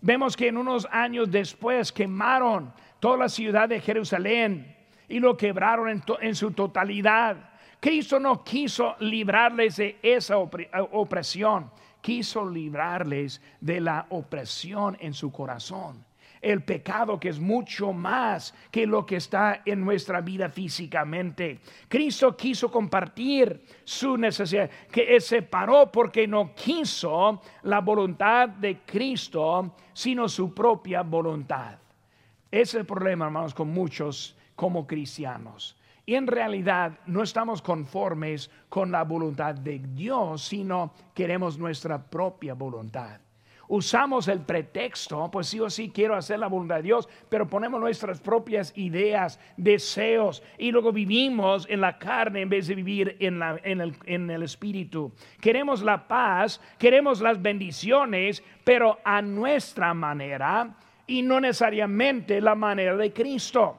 Vemos 0.00 0.36
que 0.36 0.48
en 0.48 0.56
unos 0.56 0.88
años 0.90 1.30
después 1.30 1.92
quemaron 1.92 2.72
toda 2.98 3.16
la 3.16 3.28
ciudad 3.28 3.68
de 3.68 3.80
Jerusalén 3.80 4.74
y 5.08 5.18
lo 5.18 5.36
quebraron 5.36 6.02
en, 6.20 6.34
su 6.34 6.50
totalidad. 6.52 7.50
Cristo 7.80 8.18
no 8.18 8.42
quiso 8.44 8.96
librarles 9.00 9.76
de 9.76 9.98
esa 10.02 10.38
opresión, 10.38 11.70
quiso 12.00 12.48
librarles 12.48 13.40
de 13.60 13.80
la 13.80 14.06
opresión 14.10 14.96
en 15.00 15.14
su 15.14 15.30
corazón 15.32 16.08
el 16.40 16.62
pecado 16.62 17.18
que 17.18 17.28
es 17.28 17.40
mucho 17.40 17.92
más 17.92 18.54
que 18.70 18.86
lo 18.86 19.04
que 19.04 19.16
está 19.16 19.62
en 19.64 19.84
nuestra 19.84 20.20
vida 20.20 20.48
físicamente. 20.48 21.60
Cristo 21.88 22.36
quiso 22.36 22.70
compartir 22.70 23.62
su 23.84 24.16
necesidad, 24.16 24.70
que 24.90 25.20
se 25.20 25.42
paró 25.42 25.90
porque 25.90 26.26
no 26.26 26.54
quiso 26.54 27.42
la 27.62 27.80
voluntad 27.80 28.48
de 28.48 28.80
Cristo, 28.80 29.74
sino 29.92 30.28
su 30.28 30.54
propia 30.54 31.02
voluntad. 31.02 31.78
Ese 32.50 32.62
es 32.62 32.74
el 32.74 32.86
problema, 32.86 33.26
hermanos, 33.26 33.52
con 33.52 33.68
muchos 33.68 34.37
como 34.58 34.88
cristianos. 34.88 35.76
Y 36.04 36.16
en 36.16 36.26
realidad 36.26 36.98
no 37.06 37.22
estamos 37.22 37.62
conformes 37.62 38.50
con 38.68 38.90
la 38.90 39.04
voluntad 39.04 39.54
de 39.54 39.78
Dios, 39.78 40.42
sino 40.42 40.92
queremos 41.14 41.56
nuestra 41.56 42.02
propia 42.02 42.54
voluntad 42.54 43.20
usamos 43.68 44.28
el 44.28 44.40
pretexto, 44.40 45.30
pues 45.30 45.46
sí 45.46 45.60
o 45.60 45.70
sí 45.70 45.90
quiero 45.94 46.16
hacer 46.16 46.38
la 46.38 46.46
voluntad 46.48 46.76
de 46.76 46.82
Dios, 46.82 47.08
pero 47.28 47.46
ponemos 47.46 47.80
nuestras 47.80 48.18
propias 48.18 48.72
ideas, 48.76 49.38
deseos 49.56 50.42
y 50.56 50.72
luego 50.72 50.90
vivimos 50.90 51.66
en 51.68 51.82
la 51.82 51.98
carne 51.98 52.40
en 52.40 52.48
vez 52.48 52.66
de 52.66 52.74
vivir 52.74 53.16
en, 53.20 53.38
la, 53.38 53.60
en, 53.62 53.80
el, 53.80 53.94
en 54.06 54.30
el 54.30 54.42
espíritu. 54.42 55.12
Queremos 55.40 55.82
la 55.82 56.08
paz, 56.08 56.60
queremos 56.78 57.20
las 57.20 57.40
bendiciones, 57.40 58.42
pero 58.64 58.98
a 59.04 59.20
nuestra 59.22 59.92
manera 59.94 60.74
y 61.06 61.22
no 61.22 61.40
necesariamente 61.40 62.40
la 62.40 62.54
manera 62.54 62.96
de 62.96 63.12
Cristo. 63.12 63.78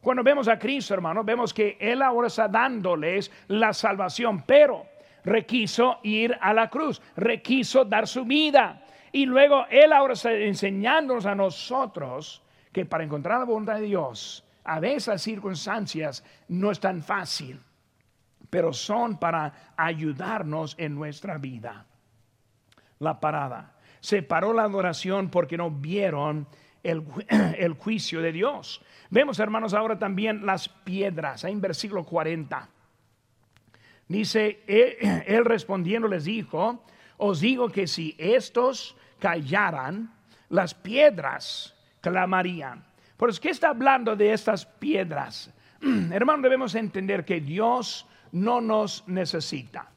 Cuando 0.00 0.22
vemos 0.22 0.48
a 0.48 0.58
Cristo, 0.58 0.94
hermano, 0.94 1.24
vemos 1.24 1.52
que 1.52 1.76
Él 1.80 2.02
ahora 2.02 2.28
está 2.28 2.48
dándoles 2.48 3.30
la 3.48 3.72
salvación, 3.72 4.44
pero 4.46 4.86
requiso 5.24 5.98
ir 6.02 6.36
a 6.40 6.52
la 6.54 6.70
cruz, 6.70 7.02
requiso 7.16 7.84
dar 7.84 8.06
su 8.06 8.24
vida. 8.24 8.82
Y 9.12 9.26
luego 9.26 9.66
Él 9.70 9.92
ahora 9.92 10.14
está 10.14 10.32
enseñándonos 10.32 11.26
a 11.26 11.34
nosotros 11.34 12.42
que 12.72 12.84
para 12.84 13.04
encontrar 13.04 13.38
la 13.40 13.44
voluntad 13.44 13.76
de 13.76 13.86
Dios, 13.86 14.44
a 14.64 14.80
veces 14.80 15.08
las 15.08 15.22
circunstancias 15.22 16.24
no 16.48 16.70
es 16.70 16.78
tan 16.78 17.02
fácil, 17.02 17.60
pero 18.50 18.72
son 18.72 19.18
para 19.18 19.72
ayudarnos 19.76 20.74
en 20.78 20.94
nuestra 20.94 21.38
vida. 21.38 21.86
La 22.98 23.18
parada. 23.18 23.74
Se 24.00 24.22
paró 24.22 24.52
la 24.52 24.62
adoración 24.62 25.28
porque 25.28 25.56
no 25.56 25.70
vieron 25.70 26.46
el, 26.82 27.04
el 27.58 27.72
juicio 27.74 28.20
de 28.20 28.32
Dios. 28.32 28.82
Vemos, 29.10 29.38
hermanos, 29.38 29.74
ahora 29.74 29.98
también 29.98 30.44
las 30.44 30.68
piedras. 30.68 31.44
En 31.44 31.60
versículo 31.60 32.04
40. 32.04 32.68
Dice, 34.08 34.62
él, 34.66 34.96
él 35.26 35.44
respondiendo 35.44 36.08
les 36.08 36.24
dijo, 36.24 36.84
os 37.16 37.40
digo 37.40 37.68
que 37.68 37.86
si 37.86 38.14
estos 38.18 38.96
callaran, 39.18 40.12
las 40.48 40.74
piedras 40.74 41.74
clamarían. 42.00 42.84
Por 43.16 43.30
eso, 43.30 43.40
¿qué 43.40 43.50
está 43.50 43.70
hablando 43.70 44.14
de 44.16 44.32
estas 44.32 44.64
piedras? 44.64 45.50
Hermano, 46.12 46.42
debemos 46.42 46.74
entender 46.74 47.24
que 47.24 47.40
Dios 47.40 48.06
no 48.32 48.60
nos 48.60 49.06
necesita. 49.06 49.90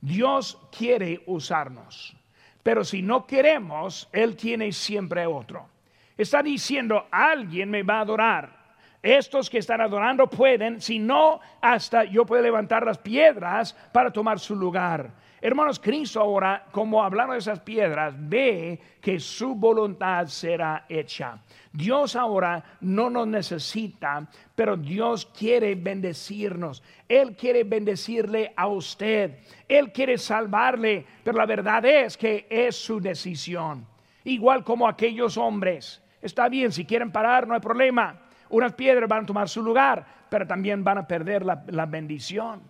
Dios 0.00 0.58
quiere 0.76 1.22
usarnos. 1.26 2.16
Pero 2.62 2.84
si 2.84 3.02
no 3.02 3.26
queremos, 3.26 4.08
Él 4.12 4.36
tiene 4.36 4.72
siempre 4.72 5.26
otro. 5.26 5.68
Está 6.16 6.42
diciendo, 6.42 7.06
alguien 7.10 7.70
me 7.70 7.82
va 7.82 7.98
a 7.98 8.00
adorar. 8.00 8.64
Estos 9.02 9.50
que 9.50 9.58
están 9.58 9.82
adorando 9.82 10.28
pueden, 10.28 10.80
si 10.80 10.98
no, 10.98 11.40
hasta 11.60 12.04
yo 12.04 12.24
puedo 12.24 12.42
levantar 12.42 12.86
las 12.86 12.96
piedras 12.96 13.76
para 13.92 14.10
tomar 14.10 14.38
su 14.38 14.56
lugar. 14.56 15.10
Hermanos, 15.42 15.78
Cristo 15.78 16.22
ahora, 16.22 16.64
como 16.72 17.02
hablaron 17.02 17.32
de 17.32 17.40
esas 17.40 17.60
piedras, 17.60 18.14
ve 18.16 18.80
que 19.02 19.20
su 19.20 19.54
voluntad 19.54 20.26
será 20.28 20.86
hecha. 20.88 21.38
Dios 21.70 22.16
ahora 22.16 22.64
no 22.80 23.10
nos 23.10 23.26
necesita, 23.26 24.26
pero 24.54 24.74
Dios 24.74 25.26
quiere 25.26 25.74
bendecirnos. 25.74 26.82
Él 27.06 27.36
quiere 27.36 27.64
bendecirle 27.64 28.54
a 28.56 28.68
usted. 28.68 29.40
Él 29.68 29.92
quiere 29.92 30.16
salvarle, 30.16 31.04
pero 31.22 31.36
la 31.36 31.44
verdad 31.44 31.84
es 31.84 32.16
que 32.16 32.46
es 32.48 32.74
su 32.74 32.98
decisión. 32.98 33.86
Igual 34.24 34.64
como 34.64 34.88
aquellos 34.88 35.36
hombres. 35.36 36.00
Está 36.24 36.48
bien, 36.48 36.72
si 36.72 36.86
quieren 36.86 37.12
parar, 37.12 37.46
no 37.46 37.52
hay 37.52 37.60
problema. 37.60 38.18
Unas 38.48 38.72
piedras 38.72 39.06
van 39.06 39.24
a 39.24 39.26
tomar 39.26 39.46
su 39.46 39.62
lugar, 39.62 40.06
pero 40.30 40.46
también 40.46 40.82
van 40.82 40.96
a 40.96 41.06
perder 41.06 41.44
la, 41.44 41.84
bendición. 41.84 42.62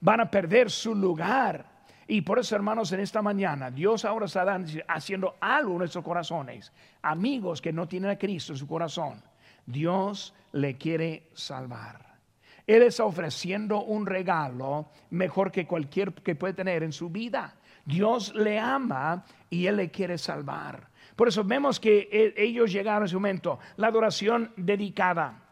Van 0.00 0.20
a 0.20 0.30
perder 0.30 0.70
su 0.70 0.94
lugar. 0.94 1.66
Y 2.08 2.22
por 2.22 2.38
eso, 2.38 2.56
hermanos, 2.56 2.90
en 2.92 3.00
esta 3.00 3.20
mañana, 3.20 3.70
Dios 3.70 4.06
ahora 4.06 4.24
está 4.24 4.58
haciendo 4.88 5.36
algo 5.42 5.72
en 5.72 5.78
nuestros 5.80 6.02
corazones. 6.02 6.72
Amigos 7.02 7.60
que 7.60 7.70
no 7.70 7.86
tienen 7.86 8.12
a 8.12 8.16
Cristo 8.16 8.54
en 8.54 8.58
su 8.58 8.66
corazón, 8.66 9.22
Dios 9.66 10.34
le 10.52 10.78
quiere 10.78 11.28
salvar. 11.34 12.16
Él 12.66 12.82
está 12.82 13.04
ofreciendo 13.04 13.82
un 13.82 14.06
regalo 14.06 14.88
mejor 15.10 15.52
que 15.52 15.66
cualquier 15.66 16.14
que 16.14 16.34
puede 16.34 16.54
tener 16.54 16.82
en 16.82 16.92
su 16.92 17.10
vida. 17.10 17.56
Dios 17.84 18.34
le 18.34 18.58
ama 18.58 19.26
y 19.50 19.66
Él 19.66 19.76
le 19.76 19.90
quiere 19.90 20.16
salvar. 20.16 20.91
Por 21.16 21.28
eso 21.28 21.44
vemos 21.44 21.78
que 21.78 22.08
e, 22.10 22.34
ellos 22.42 22.72
llegaron 22.72 23.02
a 23.02 23.06
ese 23.06 23.14
momento, 23.14 23.58
la 23.76 23.88
adoración 23.88 24.52
dedicada, 24.56 25.42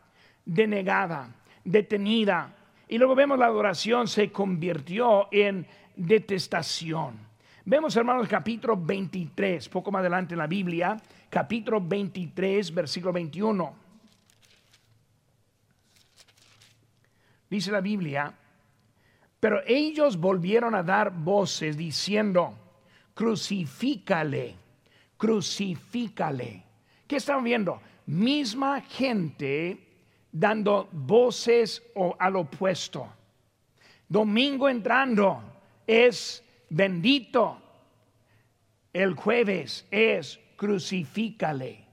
denegada, 0.44 1.34
detenida. 1.64 2.54
Y 2.88 2.98
luego 2.98 3.14
vemos 3.14 3.38
la 3.38 3.46
adoración 3.46 4.08
se 4.08 4.32
convirtió 4.32 5.28
en 5.30 5.66
detestación. 5.94 7.18
Vemos, 7.64 7.94
hermanos, 7.96 8.26
capítulo 8.26 8.76
23, 8.76 9.68
poco 9.68 9.92
más 9.92 10.00
adelante 10.00 10.34
en 10.34 10.38
la 10.38 10.46
Biblia, 10.46 10.96
capítulo 11.28 11.80
23, 11.80 12.74
versículo 12.74 13.12
21. 13.12 13.74
Dice 17.50 17.70
la 17.70 17.80
Biblia, 17.80 18.32
pero 19.40 19.60
ellos 19.66 20.16
volvieron 20.16 20.74
a 20.74 20.82
dar 20.82 21.10
voces 21.10 21.76
diciendo, 21.76 22.54
crucifícale, 23.12 24.56
crucifícale. 25.20 26.62
¿Qué 27.06 27.16
están 27.16 27.44
viendo? 27.44 27.78
Misma 28.06 28.80
gente 28.80 29.78
dando 30.32 30.88
voces 30.90 31.82
al 32.18 32.36
opuesto. 32.36 33.06
Domingo 34.08 34.66
entrando, 34.66 35.42
es 35.86 36.42
bendito. 36.70 37.60
El 38.94 39.14
jueves 39.14 39.86
es 39.90 40.40
crucifícale. 40.56 41.89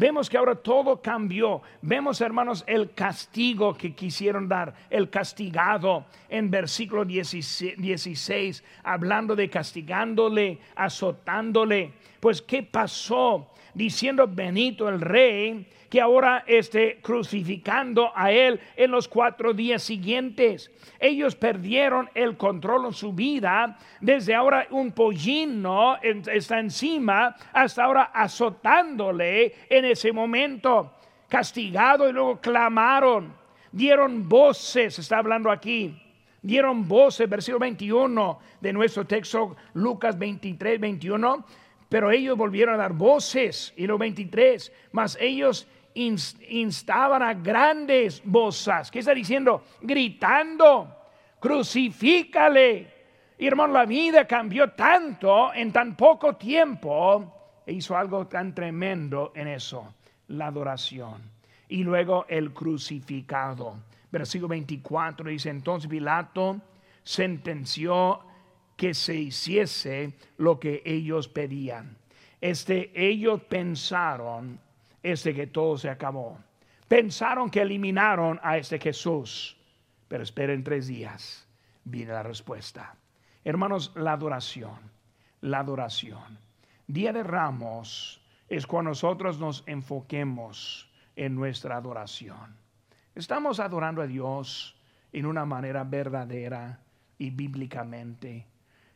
Vemos 0.00 0.30
que 0.30 0.38
ahora 0.38 0.54
todo 0.54 1.02
cambió. 1.02 1.60
Vemos, 1.82 2.22
hermanos, 2.22 2.64
el 2.66 2.94
castigo 2.94 3.74
que 3.74 3.94
quisieron 3.94 4.48
dar, 4.48 4.72
el 4.88 5.10
castigado 5.10 6.06
en 6.30 6.50
versículo 6.50 7.04
16, 7.04 8.64
hablando 8.82 9.36
de 9.36 9.50
castigándole, 9.50 10.58
azotándole. 10.74 11.92
Pues, 12.18 12.40
¿qué 12.40 12.62
pasó? 12.62 13.50
Diciendo 13.74 14.26
Benito 14.26 14.88
el 14.88 15.02
rey, 15.02 15.66
que 15.90 16.00
ahora 16.00 16.44
esté 16.46 17.00
crucificando 17.02 18.12
a 18.14 18.30
él 18.30 18.60
en 18.76 18.92
los 18.92 19.08
cuatro 19.08 19.52
días 19.52 19.82
siguientes. 19.82 20.70
Ellos 21.00 21.34
perdieron 21.34 22.08
el 22.14 22.36
control 22.36 22.86
en 22.86 22.92
su 22.92 23.12
vida. 23.12 23.76
Desde 24.00 24.34
ahora 24.34 24.68
un 24.70 24.92
pollino 24.92 25.96
está 26.00 26.60
encima 26.60 27.34
hasta 27.52 27.84
ahora 27.84 28.04
azotándole 28.14 29.52
en 29.68 29.84
ese 29.92 30.12
momento. 30.12 30.92
Castigado 31.28 32.08
y 32.08 32.12
luego 32.12 32.40
clamaron. 32.40 33.34
Dieron 33.72 34.28
voces, 34.28 34.98
está 34.98 35.18
hablando 35.18 35.50
aquí 35.50 35.96
dieron 36.42 36.88
voces, 36.88 37.28
versículo 37.28 37.60
21 37.60 38.38
de 38.60 38.72
nuestro 38.72 39.06
texto, 39.06 39.56
Lucas 39.74 40.18
23, 40.18 40.80
21, 40.80 41.44
pero 41.88 42.10
ellos 42.10 42.36
volvieron 42.36 42.74
a 42.74 42.78
dar 42.78 42.92
voces, 42.92 43.72
y 43.76 43.86
lo 43.86 43.98
23, 43.98 44.72
mas 44.92 45.18
ellos 45.20 45.66
instaban 45.94 47.22
a 47.22 47.34
grandes 47.34 48.22
voces. 48.24 48.90
¿Qué 48.90 49.00
está 49.00 49.12
diciendo? 49.12 49.64
Gritando, 49.80 50.96
crucifícale. 51.38 53.00
Hermano, 53.38 53.72
la 53.72 53.86
vida 53.86 54.26
cambió 54.26 54.70
tanto 54.70 55.52
en 55.54 55.72
tan 55.72 55.96
poco 55.96 56.36
tiempo. 56.36 57.39
E 57.66 57.72
hizo 57.72 57.96
algo 57.96 58.26
tan 58.26 58.54
tremendo 58.54 59.32
en 59.34 59.48
eso, 59.48 59.94
la 60.28 60.46
adoración. 60.46 61.22
Y 61.68 61.84
luego 61.84 62.26
el 62.28 62.52
crucificado. 62.52 63.76
Versículo 64.10 64.48
24 64.48 65.30
dice, 65.30 65.50
entonces 65.50 65.88
Pilato 65.88 66.60
sentenció 67.02 68.20
que 68.76 68.94
se 68.94 69.14
hiciese 69.14 70.14
lo 70.38 70.58
que 70.58 70.82
ellos 70.84 71.28
pedían. 71.28 71.96
Este, 72.40 72.90
ellos 72.94 73.42
pensaron 73.42 74.58
este 75.02 75.34
que 75.34 75.46
todo 75.46 75.76
se 75.76 75.90
acabó. 75.90 76.38
Pensaron 76.88 77.50
que 77.50 77.62
eliminaron 77.62 78.40
a 78.42 78.56
este 78.56 78.78
Jesús, 78.78 79.56
pero 80.08 80.22
esperen 80.22 80.64
tres 80.64 80.88
días, 80.88 81.46
viene 81.84 82.12
la 82.12 82.22
respuesta. 82.22 82.96
Hermanos, 83.44 83.92
la 83.94 84.12
adoración, 84.12 84.78
la 85.42 85.60
adoración. 85.60 86.38
Día 86.92 87.12
de 87.12 87.22
Ramos 87.22 88.20
es 88.48 88.66
cuando 88.66 88.90
nosotros 88.90 89.38
nos 89.38 89.62
enfoquemos 89.68 90.90
en 91.14 91.36
nuestra 91.36 91.76
adoración. 91.76 92.56
Estamos 93.14 93.60
adorando 93.60 94.02
a 94.02 94.08
Dios 94.08 94.76
en 95.12 95.26
una 95.26 95.44
manera 95.44 95.84
verdadera 95.84 96.80
y 97.16 97.30
bíblicamente. 97.30 98.44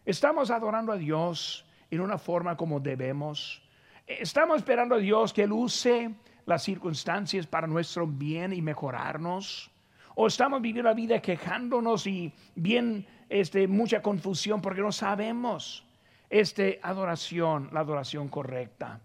Estamos 0.04 0.50
adorando 0.50 0.90
a 0.90 0.96
Dios 0.96 1.64
en 1.88 2.00
una 2.00 2.18
forma 2.18 2.56
como 2.56 2.80
debemos. 2.80 3.62
Estamos 4.08 4.56
esperando 4.56 4.96
a 4.96 4.98
Dios 4.98 5.32
que 5.32 5.44
Él 5.44 5.52
use 5.52 6.12
las 6.46 6.64
circunstancias 6.64 7.46
para 7.46 7.68
nuestro 7.68 8.08
bien 8.08 8.52
y 8.52 8.60
mejorarnos. 8.60 9.70
O 10.16 10.26
estamos 10.26 10.60
viviendo 10.60 10.88
la 10.88 10.94
vida 10.94 11.22
quejándonos 11.22 12.08
y 12.08 12.32
bien 12.56 13.06
este, 13.28 13.68
mucha 13.68 14.02
confusión 14.02 14.60
porque 14.60 14.80
no 14.80 14.90
sabemos 14.90 15.84
este, 16.30 16.80
adoración, 16.82 17.68
la 17.72 17.80
adoración 17.80 18.28
correcta. 18.28 19.00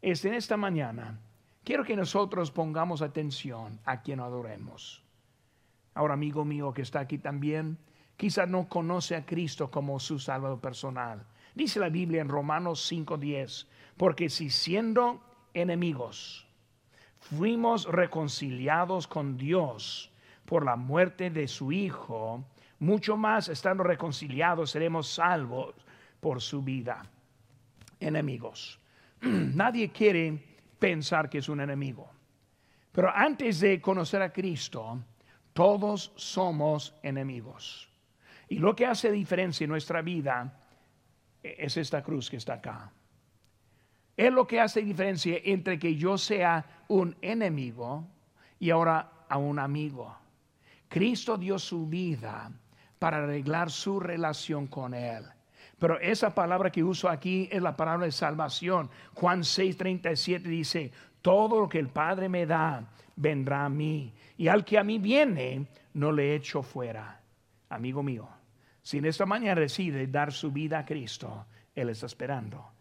Este, 0.00 0.28
en 0.28 0.34
esta 0.34 0.56
mañana 0.56 1.20
quiero 1.64 1.84
que 1.84 1.96
nosotros 1.96 2.50
pongamos 2.50 3.02
atención 3.02 3.80
a 3.84 4.02
quien 4.02 4.20
adoremos. 4.20 5.02
Ahora, 5.94 6.14
amigo 6.14 6.44
mío 6.44 6.72
que 6.72 6.82
está 6.82 7.00
aquí 7.00 7.18
también, 7.18 7.78
quizás 8.16 8.48
no 8.48 8.68
conoce 8.68 9.14
a 9.14 9.26
Cristo 9.26 9.70
como 9.70 9.98
su 10.00 10.18
salvador 10.18 10.60
personal. 10.60 11.26
Dice 11.54 11.80
la 11.80 11.90
Biblia 11.90 12.22
en 12.22 12.28
Romanos 12.28 12.80
5:10, 12.90 13.66
porque 13.96 14.30
si 14.30 14.48
siendo 14.48 15.20
enemigos 15.52 16.46
fuimos 17.18 17.86
reconciliados 17.86 19.06
con 19.06 19.36
Dios 19.36 20.10
por 20.46 20.64
la 20.64 20.76
muerte 20.76 21.30
de 21.30 21.46
su 21.46 21.70
Hijo, 21.72 22.44
mucho 22.78 23.16
más 23.16 23.48
estando 23.48 23.84
reconciliados 23.84 24.70
seremos 24.70 25.08
salvos 25.08 25.74
por 26.22 26.40
su 26.40 26.62
vida. 26.62 27.02
Enemigos. 27.98 28.78
Nadie 29.22 29.90
quiere 29.90 30.38
pensar 30.78 31.28
que 31.28 31.38
es 31.38 31.48
un 31.48 31.60
enemigo. 31.60 32.08
Pero 32.92 33.10
antes 33.12 33.58
de 33.58 33.80
conocer 33.80 34.22
a 34.22 34.32
Cristo, 34.32 35.02
todos 35.52 36.12
somos 36.14 36.94
enemigos. 37.02 37.88
Y 38.48 38.58
lo 38.58 38.76
que 38.76 38.86
hace 38.86 39.10
diferencia 39.10 39.64
en 39.64 39.70
nuestra 39.70 40.00
vida 40.00 40.60
es 41.42 41.76
esta 41.76 42.04
cruz 42.04 42.30
que 42.30 42.36
está 42.36 42.54
acá. 42.54 42.92
Es 44.16 44.32
lo 44.32 44.46
que 44.46 44.60
hace 44.60 44.82
diferencia 44.82 45.38
entre 45.42 45.76
que 45.76 45.96
yo 45.96 46.16
sea 46.18 46.84
un 46.86 47.16
enemigo 47.20 48.06
y 48.60 48.70
ahora 48.70 49.24
a 49.28 49.38
un 49.38 49.58
amigo. 49.58 50.16
Cristo 50.88 51.36
dio 51.36 51.58
su 51.58 51.88
vida 51.88 52.52
para 53.00 53.24
arreglar 53.24 53.72
su 53.72 53.98
relación 53.98 54.68
con 54.68 54.94
Él. 54.94 55.24
Pero 55.82 55.98
esa 55.98 56.32
palabra 56.32 56.70
que 56.70 56.84
uso 56.84 57.08
aquí 57.08 57.48
es 57.50 57.60
la 57.60 57.76
palabra 57.76 58.06
de 58.06 58.12
salvación. 58.12 58.88
Juan 59.14 59.40
6:37 59.40 60.42
dice, 60.42 60.92
todo 61.20 61.58
lo 61.58 61.68
que 61.68 61.80
el 61.80 61.88
Padre 61.88 62.28
me 62.28 62.46
da 62.46 62.88
vendrá 63.16 63.64
a 63.64 63.68
mí. 63.68 64.14
Y 64.38 64.46
al 64.46 64.64
que 64.64 64.78
a 64.78 64.84
mí 64.84 64.98
viene, 64.98 65.66
no 65.94 66.12
le 66.12 66.36
echo 66.36 66.62
fuera. 66.62 67.20
Amigo 67.68 68.00
mío, 68.00 68.28
si 68.80 68.98
en 68.98 69.06
esta 69.06 69.26
mañana 69.26 69.60
decide 69.60 70.06
dar 70.06 70.32
su 70.32 70.52
vida 70.52 70.78
a 70.78 70.84
Cristo, 70.84 71.46
Él 71.74 71.88
está 71.88 72.06
esperando 72.06 72.71